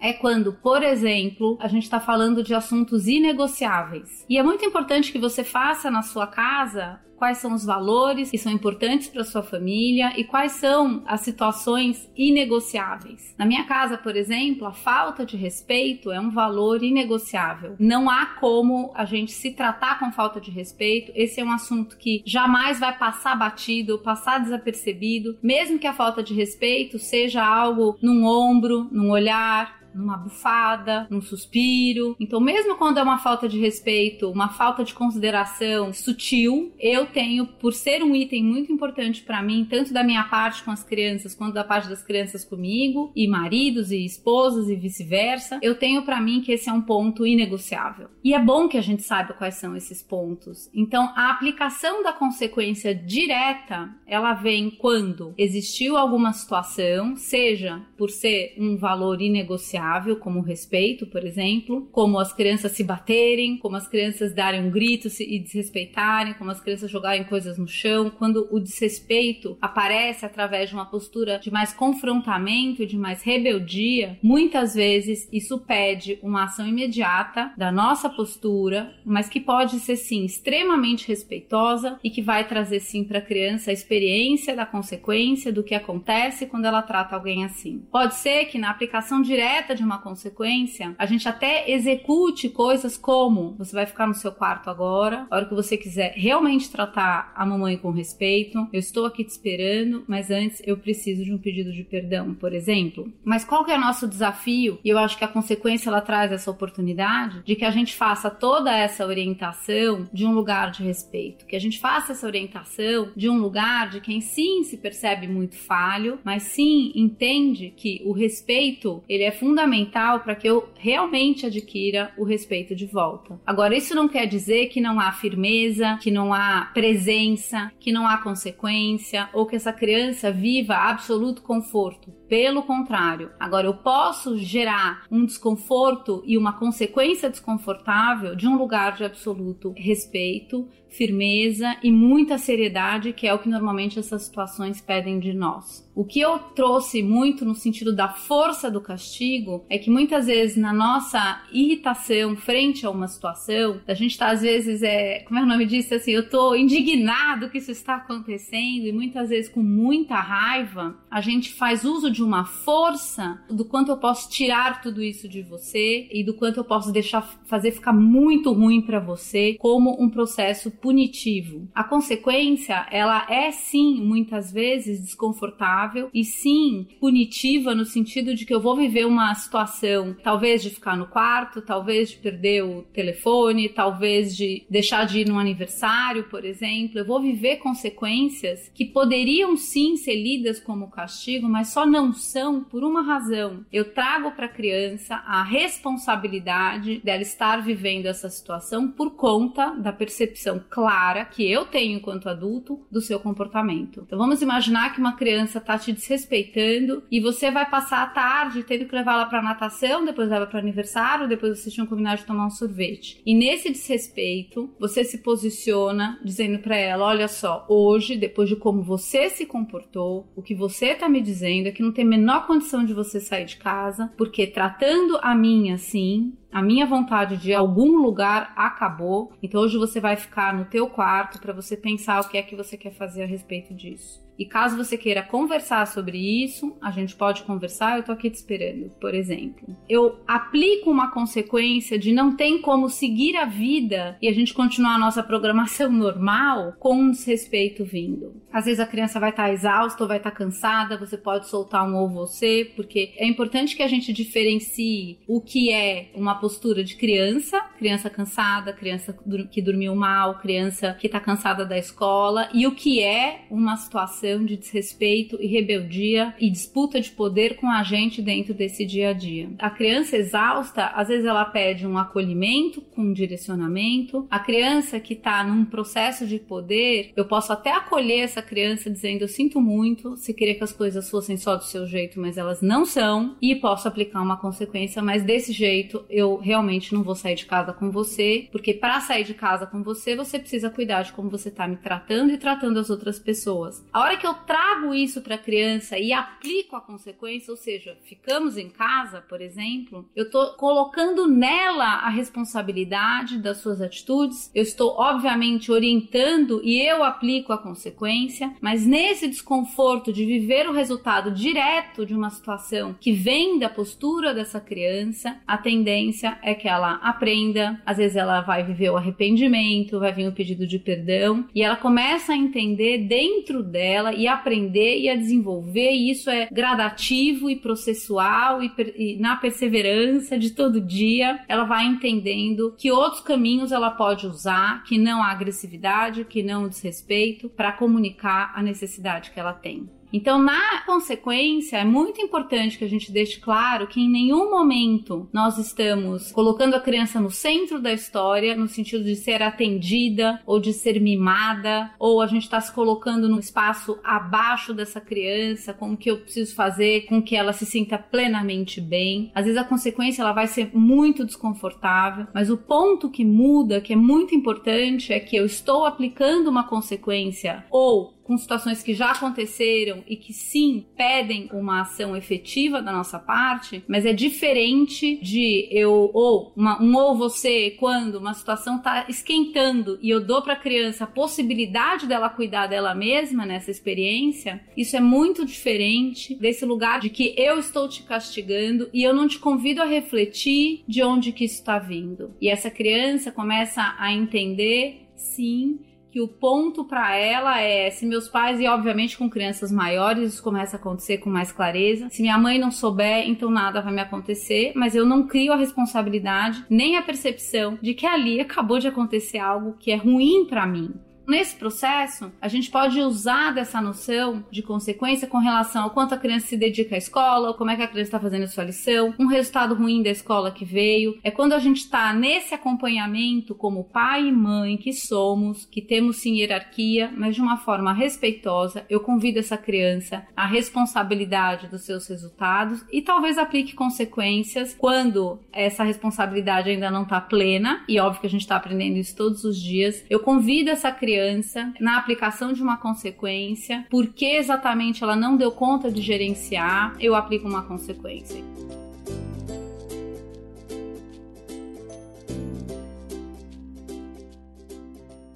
é 0.00 0.12
quando, 0.12 0.52
por 0.52 0.82
exemplo, 0.82 1.56
a 1.60 1.68
gente 1.68 1.84
está 1.84 2.00
falando 2.00 2.42
de 2.42 2.54
assuntos 2.54 3.06
inegociáveis. 3.06 4.24
E 4.28 4.38
é 4.38 4.42
muito 4.42 4.64
importante 4.64 5.12
que 5.12 5.18
você 5.18 5.44
faça 5.44 5.90
na 5.90 6.02
sua 6.02 6.26
casa 6.26 7.00
quais 7.22 7.38
são 7.38 7.54
os 7.54 7.64
valores 7.64 8.32
que 8.32 8.36
são 8.36 8.50
importantes 8.50 9.06
para 9.06 9.22
sua 9.22 9.44
família 9.44 10.12
e 10.18 10.24
quais 10.24 10.50
são 10.54 11.04
as 11.06 11.20
situações 11.20 12.10
inegociáveis. 12.16 13.32
Na 13.38 13.46
minha 13.46 13.62
casa, 13.62 13.96
por 13.96 14.16
exemplo, 14.16 14.66
a 14.66 14.72
falta 14.72 15.24
de 15.24 15.36
respeito 15.36 16.10
é 16.10 16.18
um 16.18 16.32
valor 16.32 16.82
inegociável. 16.82 17.76
Não 17.78 18.10
há 18.10 18.26
como 18.26 18.90
a 18.92 19.04
gente 19.04 19.30
se 19.30 19.52
tratar 19.52 20.00
com 20.00 20.10
falta 20.10 20.40
de 20.40 20.50
respeito. 20.50 21.12
Esse 21.14 21.40
é 21.40 21.44
um 21.44 21.52
assunto 21.52 21.96
que 21.96 22.24
jamais 22.26 22.80
vai 22.80 22.98
passar 22.98 23.38
batido, 23.38 24.00
passar 24.00 24.40
desapercebido, 24.40 25.38
mesmo 25.40 25.78
que 25.78 25.86
a 25.86 25.94
falta 25.94 26.24
de 26.24 26.34
respeito 26.34 26.98
seja 26.98 27.46
algo 27.46 27.96
num 28.02 28.24
ombro, 28.26 28.88
num 28.90 29.12
olhar, 29.12 29.81
numa 29.94 30.16
bufada, 30.16 31.06
num 31.10 31.20
suspiro. 31.20 32.16
Então, 32.18 32.40
mesmo 32.40 32.76
quando 32.76 32.98
é 32.98 33.02
uma 33.02 33.18
falta 33.18 33.48
de 33.48 33.58
respeito, 33.58 34.30
uma 34.30 34.48
falta 34.48 34.84
de 34.84 34.94
consideração 34.94 35.92
sutil, 35.92 36.72
eu 36.78 37.06
tenho, 37.06 37.46
por 37.46 37.72
ser 37.72 38.02
um 38.02 38.14
item 38.14 38.44
muito 38.44 38.72
importante 38.72 39.22
para 39.22 39.42
mim, 39.42 39.66
tanto 39.68 39.92
da 39.92 40.02
minha 40.04 40.24
parte 40.24 40.62
com 40.62 40.70
as 40.70 40.82
crianças, 40.82 41.34
quanto 41.34 41.54
da 41.54 41.64
parte 41.64 41.88
das 41.88 42.02
crianças 42.02 42.44
comigo, 42.44 43.12
e 43.14 43.26
maridos 43.26 43.90
e 43.90 44.04
esposas 44.04 44.68
e 44.68 44.76
vice-versa, 44.76 45.58
eu 45.62 45.74
tenho 45.74 46.02
para 46.02 46.20
mim 46.20 46.40
que 46.40 46.52
esse 46.52 46.68
é 46.68 46.72
um 46.72 46.80
ponto 46.80 47.26
inegociável. 47.26 48.08
E 48.22 48.34
é 48.34 48.38
bom 48.38 48.68
que 48.68 48.78
a 48.78 48.82
gente 48.82 49.02
saiba 49.02 49.34
quais 49.34 49.56
são 49.56 49.76
esses 49.76 50.02
pontos. 50.02 50.70
Então, 50.74 51.12
a 51.16 51.30
aplicação 51.30 52.02
da 52.02 52.12
consequência 52.12 52.94
direta, 52.94 53.90
ela 54.06 54.34
vem 54.34 54.70
quando 54.70 55.34
existiu 55.36 55.96
alguma 55.96 56.32
situação, 56.32 57.16
seja 57.16 57.82
por 57.96 58.10
ser 58.10 58.54
um 58.58 58.76
valor 58.76 59.20
inegociável, 59.20 59.81
como 60.20 60.38
o 60.38 60.42
respeito, 60.42 61.06
por 61.06 61.24
exemplo, 61.24 61.88
como 61.90 62.18
as 62.18 62.32
crianças 62.32 62.72
se 62.72 62.84
baterem, 62.84 63.56
como 63.58 63.76
as 63.76 63.88
crianças 63.88 64.32
darem 64.32 64.62
um 64.62 64.70
grito 64.70 65.08
e 65.20 65.38
desrespeitarem, 65.38 66.34
como 66.34 66.50
as 66.50 66.60
crianças 66.60 66.90
jogarem 66.90 67.24
coisas 67.24 67.58
no 67.58 67.66
chão, 67.66 68.10
quando 68.10 68.48
o 68.50 68.60
desrespeito 68.60 69.56
aparece 69.60 70.24
através 70.24 70.68
de 70.68 70.74
uma 70.74 70.86
postura 70.86 71.38
de 71.38 71.50
mais 71.50 71.72
confrontamento, 71.72 72.86
de 72.86 72.96
mais 72.96 73.22
rebeldia, 73.22 74.18
muitas 74.22 74.74
vezes 74.74 75.28
isso 75.32 75.58
pede 75.58 76.18
uma 76.22 76.44
ação 76.44 76.66
imediata 76.66 77.52
da 77.56 77.72
nossa 77.72 78.08
postura, 78.08 78.94
mas 79.04 79.28
que 79.28 79.40
pode 79.40 79.80
ser 79.80 79.96
sim 79.96 80.24
extremamente 80.24 81.08
respeitosa 81.08 81.98
e 82.04 82.10
que 82.10 82.22
vai 82.22 82.46
trazer 82.46 82.80
sim 82.80 83.04
para 83.04 83.18
a 83.18 83.22
criança 83.22 83.70
a 83.70 83.74
experiência 83.74 84.54
da 84.54 84.64
consequência 84.66 85.52
do 85.52 85.62
que 85.62 85.74
acontece 85.74 86.46
quando 86.46 86.66
ela 86.66 86.82
trata 86.82 87.16
alguém 87.16 87.44
assim. 87.44 87.84
Pode 87.90 88.14
ser 88.14 88.46
que 88.46 88.58
na 88.58 88.70
aplicação 88.70 89.20
direta 89.20 89.71
de 89.74 89.82
uma 89.82 89.98
consequência, 89.98 90.94
a 90.98 91.06
gente 91.06 91.28
até 91.28 91.70
execute 91.70 92.48
coisas 92.48 92.96
como 92.96 93.54
você 93.58 93.74
vai 93.74 93.86
ficar 93.86 94.06
no 94.06 94.14
seu 94.14 94.32
quarto 94.32 94.70
agora, 94.70 95.26
a 95.30 95.36
hora 95.36 95.46
que 95.46 95.54
você 95.54 95.76
quiser 95.76 96.12
realmente 96.16 96.70
tratar 96.70 97.32
a 97.34 97.44
mamãe 97.44 97.76
com 97.76 97.90
respeito, 97.90 98.68
eu 98.72 98.78
estou 98.78 99.06
aqui 99.06 99.24
te 99.24 99.30
esperando, 99.30 100.04
mas 100.06 100.30
antes 100.30 100.62
eu 100.64 100.76
preciso 100.76 101.24
de 101.24 101.32
um 101.32 101.38
pedido 101.38 101.72
de 101.72 101.82
perdão, 101.82 102.34
por 102.34 102.52
exemplo. 102.52 103.12
Mas 103.24 103.44
qual 103.44 103.64
que 103.64 103.70
é 103.70 103.76
o 103.76 103.80
nosso 103.80 104.06
desafio? 104.06 104.78
E 104.84 104.88
eu 104.88 104.98
acho 104.98 105.18
que 105.18 105.24
a 105.24 105.28
consequência 105.28 105.88
ela 105.88 106.00
traz 106.00 106.32
essa 106.32 106.50
oportunidade 106.50 107.42
de 107.44 107.56
que 107.56 107.64
a 107.64 107.70
gente 107.70 107.94
faça 107.94 108.30
toda 108.30 108.76
essa 108.76 109.06
orientação 109.06 110.08
de 110.12 110.26
um 110.26 110.32
lugar 110.32 110.70
de 110.70 110.82
respeito, 110.82 111.46
que 111.46 111.56
a 111.56 111.60
gente 111.60 111.78
faça 111.78 112.12
essa 112.12 112.26
orientação 112.26 113.10
de 113.16 113.28
um 113.28 113.38
lugar 113.38 113.90
de 113.90 114.00
quem 114.00 114.20
sim 114.20 114.62
se 114.64 114.76
percebe 114.76 115.26
muito 115.26 115.56
falho, 115.56 116.18
mas 116.24 116.44
sim 116.44 116.92
entende 116.94 117.72
que 117.76 118.02
o 118.04 118.12
respeito 118.12 119.02
ele 119.08 119.22
é 119.22 119.30
fundamental 119.30 119.61
fundamental 119.62 120.20
para 120.20 120.34
que 120.34 120.48
eu 120.48 120.68
realmente 120.76 121.46
adquira 121.46 122.12
o 122.18 122.24
respeito 122.24 122.74
de 122.74 122.86
volta. 122.86 123.40
Agora, 123.46 123.76
isso 123.76 123.94
não 123.94 124.08
quer 124.08 124.26
dizer 124.26 124.66
que 124.66 124.80
não 124.80 124.98
há 124.98 125.12
firmeza, 125.12 125.98
que 126.02 126.10
não 126.10 126.34
há 126.34 126.70
presença, 126.74 127.70
que 127.78 127.92
não 127.92 128.06
há 128.06 128.18
consequência 128.18 129.28
ou 129.32 129.46
que 129.46 129.56
essa 129.56 129.72
criança 129.72 130.32
viva 130.32 130.74
absoluto 130.74 131.42
conforto. 131.42 132.12
Pelo 132.28 132.62
contrário, 132.62 133.30
agora 133.38 133.66
eu 133.66 133.74
posso 133.74 134.38
gerar 134.38 135.04
um 135.10 135.24
desconforto 135.24 136.22
e 136.26 136.38
uma 136.38 136.54
consequência 136.54 137.28
desconfortável 137.28 138.34
de 138.34 138.48
um 138.48 138.56
lugar 138.56 138.96
de 138.96 139.04
absoluto 139.04 139.74
respeito, 139.76 140.66
firmeza 140.88 141.76
e 141.82 141.90
muita 141.90 142.38
seriedade, 142.38 143.12
que 143.12 143.26
é 143.26 143.34
o 143.34 143.38
que 143.38 143.48
normalmente 143.48 143.98
essas 143.98 144.22
situações 144.22 144.80
pedem 144.80 145.18
de 145.18 145.34
nós. 145.34 145.86
O 145.94 146.06
que 146.06 146.20
eu 146.20 146.38
trouxe 146.38 147.02
muito 147.02 147.44
no 147.44 147.54
sentido 147.54 147.94
da 147.94 148.08
força 148.08 148.70
do 148.70 148.80
castigo 148.80 149.51
é 149.68 149.78
que 149.78 149.90
muitas 149.90 150.26
vezes 150.26 150.56
na 150.56 150.72
nossa 150.72 151.42
irritação 151.52 152.36
frente 152.36 152.86
a 152.86 152.90
uma 152.90 153.08
situação, 153.08 153.80
a 153.86 153.94
gente 153.94 154.16
tá 154.16 154.30
às 154.30 154.42
vezes 154.42 154.82
é, 154.82 155.20
como 155.20 155.38
é 155.38 155.42
o 155.42 155.46
nome 155.46 155.66
disso 155.66 155.94
assim, 155.94 156.12
eu 156.12 156.28
tô 156.28 156.54
indignado 156.54 157.50
que 157.50 157.58
isso 157.58 157.70
está 157.70 157.96
acontecendo 157.96 158.86
e 158.86 158.92
muitas 158.92 159.28
vezes 159.28 159.50
com 159.50 159.62
muita 159.62 160.16
raiva, 160.16 160.96
a 161.10 161.20
gente 161.20 161.52
faz 161.52 161.84
uso 161.84 162.10
de 162.10 162.22
uma 162.22 162.44
força 162.44 163.42
do 163.50 163.64
quanto 163.64 163.90
eu 163.90 163.96
posso 163.96 164.30
tirar 164.30 164.80
tudo 164.80 165.02
isso 165.02 165.28
de 165.28 165.42
você 165.42 166.08
e 166.10 166.24
do 166.24 166.34
quanto 166.34 166.58
eu 166.58 166.64
posso 166.64 166.92
deixar 166.92 167.22
fazer 167.44 167.72
ficar 167.72 167.92
muito 167.92 168.52
ruim 168.52 168.80
para 168.80 169.00
você 169.00 169.56
como 169.58 170.02
um 170.02 170.08
processo 170.08 170.70
punitivo. 170.70 171.68
A 171.74 171.84
consequência, 171.84 172.86
ela 172.90 173.26
é 173.28 173.50
sim 173.50 174.02
muitas 174.02 174.52
vezes 174.52 175.02
desconfortável 175.02 176.10
e 176.12 176.24
sim 176.24 176.86
punitiva 177.00 177.74
no 177.74 177.84
sentido 177.84 178.34
de 178.34 178.44
que 178.44 178.54
eu 178.54 178.60
vou 178.60 178.76
viver 178.76 179.06
uma 179.06 179.30
situação, 179.42 180.16
talvez 180.22 180.62
de 180.62 180.70
ficar 180.70 180.96
no 180.96 181.06
quarto, 181.06 181.60
talvez 181.60 182.10
de 182.10 182.16
perder 182.16 182.62
o 182.62 182.82
telefone, 182.82 183.68
talvez 183.68 184.36
de 184.36 184.64
deixar 184.70 185.04
de 185.04 185.20
ir 185.20 185.28
num 185.28 185.38
aniversário, 185.38 186.24
por 186.24 186.44
exemplo. 186.44 186.98
Eu 186.98 187.04
vou 187.04 187.20
viver 187.20 187.56
consequências 187.56 188.70
que 188.74 188.84
poderiam 188.84 189.56
sim 189.56 189.96
ser 189.96 190.14
lidas 190.14 190.60
como 190.60 190.90
castigo, 190.90 191.48
mas 191.48 191.68
só 191.68 191.84
não 191.84 192.12
são 192.12 192.62
por 192.62 192.84
uma 192.84 193.02
razão. 193.02 193.64
Eu 193.72 193.92
trago 193.92 194.32
para 194.32 194.46
a 194.46 194.48
criança 194.48 195.16
a 195.26 195.42
responsabilidade 195.42 197.00
dela 197.04 197.22
estar 197.22 197.62
vivendo 197.62 198.06
essa 198.06 198.30
situação 198.30 198.88
por 198.88 199.12
conta 199.12 199.70
da 199.70 199.92
percepção 199.92 200.62
clara 200.70 201.24
que 201.24 201.50
eu 201.50 201.64
tenho 201.64 201.96
enquanto 201.96 202.28
adulto 202.28 202.80
do 202.90 203.00
seu 203.00 203.18
comportamento. 203.18 204.02
Então 204.06 204.18
vamos 204.18 204.42
imaginar 204.42 204.92
que 204.92 205.00
uma 205.00 205.16
criança 205.16 205.58
está 205.58 205.78
te 205.78 205.92
desrespeitando 205.92 207.02
e 207.10 207.20
você 207.20 207.50
vai 207.50 207.68
passar 207.68 208.02
a 208.02 208.06
tarde 208.06 208.62
tendo 208.62 208.86
que 208.86 208.94
levar 208.94 209.16
ela 209.22 209.26
para 209.28 209.42
natação, 209.42 210.04
depois 210.04 210.28
leva 210.28 210.46
para 210.46 210.58
aniversário, 210.58 211.28
depois 211.28 211.58
vocês 211.58 211.74
tinham 211.74 211.86
combinado 211.86 212.20
de 212.20 212.26
tomar 212.26 212.46
um 212.46 212.50
sorvete. 212.50 213.20
E 213.24 213.34
nesse 213.34 213.70
desrespeito, 213.70 214.70
você 214.78 215.04
se 215.04 215.18
posiciona 215.18 216.18
dizendo 216.24 216.58
para 216.58 216.76
ela: 216.76 217.06
"Olha 217.06 217.28
só, 217.28 217.64
hoje, 217.68 218.16
depois 218.16 218.48
de 218.48 218.56
como 218.56 218.82
você 218.82 219.30
se 219.30 219.46
comportou, 219.46 220.26
o 220.36 220.42
que 220.42 220.54
você 220.54 220.86
está 220.86 221.08
me 221.08 221.20
dizendo 221.20 221.68
é 221.68 221.72
que 221.72 221.82
não 221.82 221.92
tem 221.92 222.04
a 222.04 222.08
menor 222.08 222.46
condição 222.46 222.84
de 222.84 222.92
você 222.92 223.20
sair 223.20 223.44
de 223.44 223.56
casa, 223.56 224.12
porque 224.16 224.46
tratando 224.46 225.18
a 225.22 225.34
minha 225.34 225.74
assim, 225.74 226.34
a 226.50 226.60
minha 226.60 226.84
vontade 226.84 227.36
de 227.36 227.54
algum 227.54 227.96
lugar 227.96 228.52
acabou. 228.56 229.32
Então 229.42 229.60
hoje 229.62 229.78
você 229.78 230.00
vai 230.00 230.16
ficar 230.16 230.54
no 230.54 230.66
teu 230.66 230.86
quarto 230.88 231.40
para 231.40 231.52
você 231.52 231.76
pensar 231.76 232.20
o 232.20 232.28
que 232.28 232.36
é 232.36 232.42
que 232.42 232.56
você 232.56 232.76
quer 232.76 232.92
fazer 232.92 233.22
a 233.22 233.26
respeito 233.26 233.72
disso. 233.74 234.21
E 234.38 234.44
caso 234.44 234.76
você 234.76 234.96
queira 234.96 235.22
conversar 235.22 235.86
sobre 235.86 236.18
isso, 236.18 236.76
a 236.80 236.90
gente 236.90 237.14
pode 237.14 237.42
conversar, 237.42 237.98
eu 237.98 238.02
tô 238.02 238.12
aqui 238.12 238.30
te 238.30 238.36
esperando, 238.36 238.90
por 239.00 239.14
exemplo. 239.14 239.76
Eu 239.88 240.20
aplico 240.26 240.90
uma 240.90 241.10
consequência 241.10 241.98
de 241.98 242.12
não 242.12 242.34
tem 242.34 242.60
como 242.60 242.88
seguir 242.88 243.36
a 243.36 243.44
vida 243.44 244.16
e 244.20 244.28
a 244.28 244.32
gente 244.32 244.54
continuar 244.54 244.94
a 244.94 244.98
nossa 244.98 245.22
programação 245.22 245.90
normal 245.92 246.74
com 246.78 246.94
um 246.94 247.10
desrespeito 247.10 247.84
vindo. 247.84 248.42
Às 248.52 248.64
vezes 248.64 248.80
a 248.80 248.86
criança 248.86 249.20
vai 249.20 249.30
estar 249.30 249.44
tá 249.44 249.52
exausta 249.52 250.02
ou 250.02 250.08
vai 250.08 250.16
estar 250.16 250.30
tá 250.30 250.36
cansada, 250.36 250.98
você 250.98 251.16
pode 251.16 251.48
soltar 251.48 251.88
um 251.88 251.96
ou 251.96 252.08
você, 252.08 252.70
porque 252.74 253.12
é 253.16 253.26
importante 253.26 253.76
que 253.76 253.82
a 253.82 253.88
gente 253.88 254.12
diferencie 254.12 255.18
o 255.26 255.40
que 255.40 255.72
é 255.72 256.10
uma 256.14 256.34
postura 256.34 256.82
de 256.82 256.96
criança, 256.96 257.62
criança 257.82 258.08
cansada, 258.08 258.72
criança 258.72 259.12
que 259.50 259.60
dormiu 259.60 259.92
mal, 259.96 260.38
criança 260.38 260.96
que 261.00 261.08
está 261.08 261.18
cansada 261.18 261.66
da 261.66 261.76
escola, 261.76 262.48
e 262.54 262.64
o 262.64 262.76
que 262.76 263.02
é 263.02 263.40
uma 263.50 263.76
situação 263.76 264.44
de 264.44 264.56
desrespeito 264.56 265.36
e 265.40 265.48
rebeldia 265.48 266.32
e 266.38 266.48
disputa 266.48 267.00
de 267.00 267.10
poder 267.10 267.56
com 267.56 267.68
a 267.68 267.82
gente 267.82 268.22
dentro 268.22 268.54
desse 268.54 268.86
dia 268.86 269.10
a 269.10 269.12
dia. 269.12 269.50
A 269.58 269.68
criança 269.68 270.16
exausta, 270.16 270.86
às 270.94 271.08
vezes 271.08 271.26
ela 271.26 271.44
pede 271.44 271.84
um 271.84 271.98
acolhimento 271.98 272.80
com 272.80 273.02
um 273.02 273.12
direcionamento. 273.12 274.28
A 274.30 274.38
criança 274.38 275.00
que 275.00 275.14
está 275.14 275.42
num 275.42 275.64
processo 275.64 276.24
de 276.24 276.38
poder, 276.38 277.10
eu 277.16 277.24
posso 277.24 277.52
até 277.52 277.72
acolher 277.72 278.20
essa 278.20 278.40
criança 278.40 278.88
dizendo 278.88 279.22
eu 279.22 279.28
sinto 279.28 279.60
muito, 279.60 280.16
se 280.16 280.32
queria 280.32 280.54
que 280.54 280.62
as 280.62 280.72
coisas 280.72 281.10
fossem 281.10 281.36
só 281.36 281.56
do 281.56 281.64
seu 281.64 281.84
jeito, 281.84 282.20
mas 282.20 282.38
elas 282.38 282.62
não 282.62 282.84
são, 282.84 283.36
e 283.42 283.56
posso 283.56 283.88
aplicar 283.88 284.22
uma 284.22 284.36
consequência, 284.36 285.02
mas 285.02 285.24
desse 285.24 285.52
jeito 285.52 286.04
eu 286.08 286.36
realmente 286.36 286.94
não 286.94 287.02
vou 287.02 287.16
sair 287.16 287.34
de 287.34 287.44
casa 287.44 287.71
com 287.72 287.90
você, 287.90 288.48
porque 288.52 288.74
para 288.74 289.00
sair 289.00 289.24
de 289.24 289.34
casa 289.34 289.66
com 289.66 289.82
você, 289.82 290.16
você 290.16 290.38
precisa 290.38 290.70
cuidar 290.70 291.02
de 291.02 291.12
como 291.12 291.30
você 291.30 291.50
tá 291.50 291.66
me 291.66 291.76
tratando 291.76 292.32
e 292.32 292.38
tratando 292.38 292.78
as 292.78 292.90
outras 292.90 293.18
pessoas. 293.18 293.84
A 293.92 294.00
hora 294.00 294.16
que 294.16 294.26
eu 294.26 294.34
trago 294.34 294.94
isso 294.94 295.20
para 295.20 295.36
a 295.36 295.38
criança 295.38 295.98
e 295.98 296.12
aplico 296.12 296.76
a 296.76 296.80
consequência, 296.80 297.50
ou 297.50 297.56
seja, 297.56 297.96
ficamos 298.04 298.56
em 298.56 298.68
casa, 298.68 299.20
por 299.20 299.40
exemplo, 299.40 300.08
eu 300.14 300.30
tô 300.30 300.54
colocando 300.56 301.26
nela 301.28 301.84
a 301.84 302.08
responsabilidade 302.08 303.38
das 303.38 303.58
suas 303.58 303.80
atitudes. 303.80 304.50
Eu 304.54 304.62
estou 304.62 304.96
obviamente 304.98 305.70
orientando 305.70 306.60
e 306.64 306.80
eu 306.80 307.02
aplico 307.02 307.52
a 307.52 307.58
consequência, 307.58 308.54
mas 308.60 308.86
nesse 308.86 309.28
desconforto 309.28 310.12
de 310.12 310.24
viver 310.24 310.68
o 310.68 310.72
resultado 310.72 311.30
direto 311.30 312.06
de 312.06 312.14
uma 312.14 312.30
situação 312.30 312.94
que 313.00 313.12
vem 313.12 313.58
da 313.58 313.68
postura 313.68 314.34
dessa 314.34 314.60
criança, 314.60 315.40
a 315.46 315.58
tendência 315.58 316.38
é 316.42 316.54
que 316.54 316.68
ela 316.68 316.94
aprenda, 316.96 317.61
às 317.84 317.96
vezes 317.96 318.16
ela 318.16 318.40
vai 318.40 318.64
viver 318.64 318.90
o 318.90 318.96
arrependimento, 318.96 319.98
vai 319.98 320.12
vir 320.12 320.28
o 320.28 320.32
pedido 320.32 320.66
de 320.66 320.78
perdão. 320.78 321.46
E 321.54 321.62
ela 321.62 321.76
começa 321.76 322.32
a 322.32 322.36
entender 322.36 323.06
dentro 323.06 323.62
dela 323.62 324.12
e 324.12 324.26
aprender 324.26 324.98
e 324.98 325.08
a 325.08 325.16
desenvolver, 325.16 325.92
e 325.92 326.10
isso 326.10 326.30
é 326.30 326.48
gradativo 326.50 327.50
e 327.50 327.56
processual 327.56 328.62
e, 328.62 328.70
e 328.96 329.16
na 329.18 329.36
perseverança 329.36 330.38
de 330.38 330.50
todo 330.50 330.80
dia, 330.80 331.40
ela 331.48 331.64
vai 331.64 331.86
entendendo 331.86 332.74
que 332.78 332.90
outros 332.90 333.22
caminhos 333.22 333.72
ela 333.72 333.90
pode 333.90 334.26
usar, 334.26 334.82
que 334.84 334.98
não 334.98 335.22
há 335.22 335.30
agressividade, 335.30 336.24
que 336.24 336.42
não 336.42 336.68
desrespeito, 336.68 337.48
para 337.48 337.72
comunicar 337.72 338.52
a 338.54 338.62
necessidade 338.62 339.30
que 339.30 339.40
ela 339.40 339.52
tem. 339.52 339.88
Então, 340.12 340.40
na 340.40 340.82
consequência, 340.84 341.78
é 341.78 341.84
muito 341.84 342.20
importante 342.20 342.76
que 342.76 342.84
a 342.84 342.88
gente 342.88 343.10
deixe 343.10 343.40
claro 343.40 343.86
que 343.86 344.00
em 344.00 344.10
nenhum 344.10 344.50
momento 344.50 345.28
nós 345.32 345.56
estamos 345.56 346.30
colocando 346.32 346.74
a 346.74 346.80
criança 346.80 347.18
no 347.20 347.30
centro 347.30 347.80
da 347.80 347.92
história, 347.92 348.54
no 348.54 348.68
sentido 348.68 349.04
de 349.04 349.16
ser 349.16 349.42
atendida 349.42 350.40
ou 350.44 350.60
de 350.60 350.72
ser 350.72 351.00
mimada, 351.00 351.90
ou 351.98 352.20
a 352.20 352.26
gente 352.26 352.42
está 352.42 352.60
se 352.60 352.72
colocando 352.72 353.28
num 353.28 353.38
espaço 353.38 353.98
abaixo 354.04 354.74
dessa 354.74 355.00
criança, 355.00 355.72
como 355.72 355.96
que 355.96 356.10
eu 356.10 356.18
preciso 356.18 356.54
fazer 356.54 357.06
com 357.06 357.22
que 357.22 357.34
ela 357.34 357.52
se 357.52 357.64
sinta 357.64 357.96
plenamente 357.96 358.80
bem. 358.80 359.30
Às 359.34 359.46
vezes 359.46 359.58
a 359.58 359.64
consequência 359.64 360.22
ela 360.22 360.32
vai 360.32 360.46
ser 360.46 360.70
muito 360.74 361.24
desconfortável, 361.24 362.26
mas 362.34 362.50
o 362.50 362.58
ponto 362.58 363.10
que 363.10 363.24
muda, 363.24 363.80
que 363.80 363.92
é 363.92 363.96
muito 363.96 364.34
importante, 364.34 365.12
é 365.12 365.20
que 365.20 365.36
eu 365.36 365.46
estou 365.46 365.86
aplicando 365.86 366.48
uma 366.48 366.64
consequência 366.64 367.64
ou 367.70 368.12
com 368.24 368.36
situações 368.36 368.82
que 368.82 368.94
já 368.94 369.10
aconteceram 369.10 370.02
e 370.06 370.16
que 370.16 370.32
sim 370.32 370.86
pedem 370.96 371.48
uma 371.52 371.82
ação 371.82 372.16
efetiva 372.16 372.80
da 372.80 372.92
nossa 372.92 373.18
parte, 373.18 373.82
mas 373.88 374.06
é 374.06 374.12
diferente 374.12 375.16
de 375.22 375.68
eu 375.70 376.10
ou 376.12 376.52
uma, 376.56 376.80
um 376.82 376.96
ou 376.96 377.16
você 377.16 377.70
quando 377.78 378.16
uma 378.16 378.34
situação 378.34 378.80
tá 378.80 379.06
esquentando 379.08 379.98
e 380.02 380.10
eu 380.10 380.20
dou 380.20 380.42
para 380.42 380.54
a 380.54 380.56
criança 380.56 381.04
a 381.04 381.06
possibilidade 381.06 382.06
dela 382.06 382.28
cuidar 382.28 382.66
dela 382.66 382.94
mesma 382.94 383.44
nessa 383.44 383.70
experiência. 383.70 384.62
Isso 384.76 384.96
é 384.96 385.00
muito 385.00 385.44
diferente 385.44 386.34
desse 386.34 386.64
lugar 386.64 387.00
de 387.00 387.10
que 387.10 387.34
eu 387.36 387.58
estou 387.58 387.88
te 387.88 388.02
castigando 388.02 388.88
e 388.92 389.02
eu 389.02 389.14
não 389.14 389.26
te 389.26 389.38
convido 389.38 389.82
a 389.82 389.86
refletir 389.86 390.84
de 390.86 391.02
onde 391.02 391.32
que 391.32 391.44
isso 391.44 391.56
está 391.56 391.78
vindo. 391.78 392.34
E 392.40 392.48
essa 392.48 392.70
criança 392.70 393.30
começa 393.30 393.94
a 393.98 394.12
entender 394.12 395.06
sim 395.14 395.78
que 396.12 396.20
o 396.20 396.28
ponto 396.28 396.84
para 396.84 397.16
ela 397.16 397.58
é 397.58 397.90
se 397.90 398.04
meus 398.04 398.28
pais 398.28 398.60
e 398.60 398.68
obviamente 398.68 399.16
com 399.16 399.30
crianças 399.30 399.72
maiores 399.72 400.34
isso 400.34 400.42
começa 400.42 400.76
a 400.76 400.78
acontecer 400.78 401.16
com 401.16 401.30
mais 401.30 401.50
clareza. 401.50 402.10
Se 402.10 402.20
minha 402.20 402.36
mãe 402.36 402.58
não 402.58 402.70
souber, 402.70 403.26
então 403.26 403.50
nada 403.50 403.80
vai 403.80 403.94
me 403.94 404.02
acontecer, 404.02 404.72
mas 404.76 404.94
eu 404.94 405.06
não 405.06 405.26
crio 405.26 405.54
a 405.54 405.56
responsabilidade 405.56 406.66
nem 406.68 406.98
a 406.98 407.02
percepção 407.02 407.78
de 407.80 407.94
que 407.94 408.04
ali 408.04 408.40
acabou 408.40 408.78
de 408.78 408.88
acontecer 408.88 409.38
algo 409.38 409.74
que 409.78 409.90
é 409.90 409.96
ruim 409.96 410.44
para 410.44 410.66
mim. 410.66 410.92
Nesse 411.26 411.54
processo, 411.54 412.32
a 412.40 412.48
gente 412.48 412.70
pode 412.70 413.00
usar 413.00 413.52
dessa 413.52 413.80
noção 413.80 414.44
de 414.50 414.60
consequência 414.60 415.28
com 415.28 415.38
relação 415.38 415.84
ao 415.84 415.90
quanto 415.90 416.14
a 416.14 416.18
criança 416.18 416.48
se 416.48 416.56
dedica 416.56 416.96
à 416.96 416.98
escola, 416.98 417.54
como 417.54 417.70
é 417.70 417.76
que 417.76 417.82
a 417.82 417.86
criança 417.86 418.08
está 418.08 418.20
fazendo 418.20 418.42
a 418.42 418.48
sua 418.48 418.64
lição, 418.64 419.14
um 419.18 419.26
resultado 419.26 419.74
ruim 419.74 420.02
da 420.02 420.10
escola 420.10 420.50
que 420.50 420.64
veio. 420.64 421.18
É 421.22 421.30
quando 421.30 421.52
a 421.52 421.60
gente 421.60 421.78
está 421.78 422.12
nesse 422.12 422.54
acompanhamento 422.54 423.54
como 423.54 423.84
pai 423.84 424.26
e 424.26 424.32
mãe 424.32 424.76
que 424.76 424.92
somos, 424.92 425.64
que 425.64 425.80
temos 425.80 426.16
sim 426.16 426.34
hierarquia, 426.34 427.10
mas 427.16 427.36
de 427.36 427.40
uma 427.40 427.56
forma 427.56 427.92
respeitosa, 427.92 428.84
eu 428.90 429.00
convido 429.00 429.38
essa 429.38 429.56
criança 429.56 430.26
à 430.36 430.46
responsabilidade 430.46 431.68
dos 431.68 431.82
seus 431.82 432.06
resultados 432.08 432.84
e 432.92 433.00
talvez 433.00 433.38
aplique 433.38 433.74
consequências 433.74 434.74
quando 434.76 435.38
essa 435.52 435.84
responsabilidade 435.84 436.70
ainda 436.70 436.90
não 436.90 437.04
está 437.04 437.20
plena, 437.20 437.84
e 437.88 438.00
óbvio 438.00 438.22
que 438.22 438.26
a 438.26 438.30
gente 438.30 438.40
está 438.40 438.56
aprendendo 438.56 438.96
isso 438.96 439.16
todos 439.16 439.44
os 439.44 439.60
dias. 439.60 440.04
Eu 440.10 440.20
convido 440.20 440.70
essa 440.70 440.90
criança 440.90 441.11
criança 441.12 441.74
na 441.78 441.98
aplicação 441.98 442.54
de 442.54 442.62
uma 442.62 442.78
consequência, 442.78 443.86
porque 443.90 444.24
exatamente 444.24 445.02
ela 445.02 445.14
não 445.14 445.36
deu 445.36 445.52
conta 445.52 445.90
de 445.90 446.00
gerenciar, 446.00 446.96
eu 446.98 447.14
aplico 447.14 447.46
uma 447.46 447.62
consequência. 447.62 448.42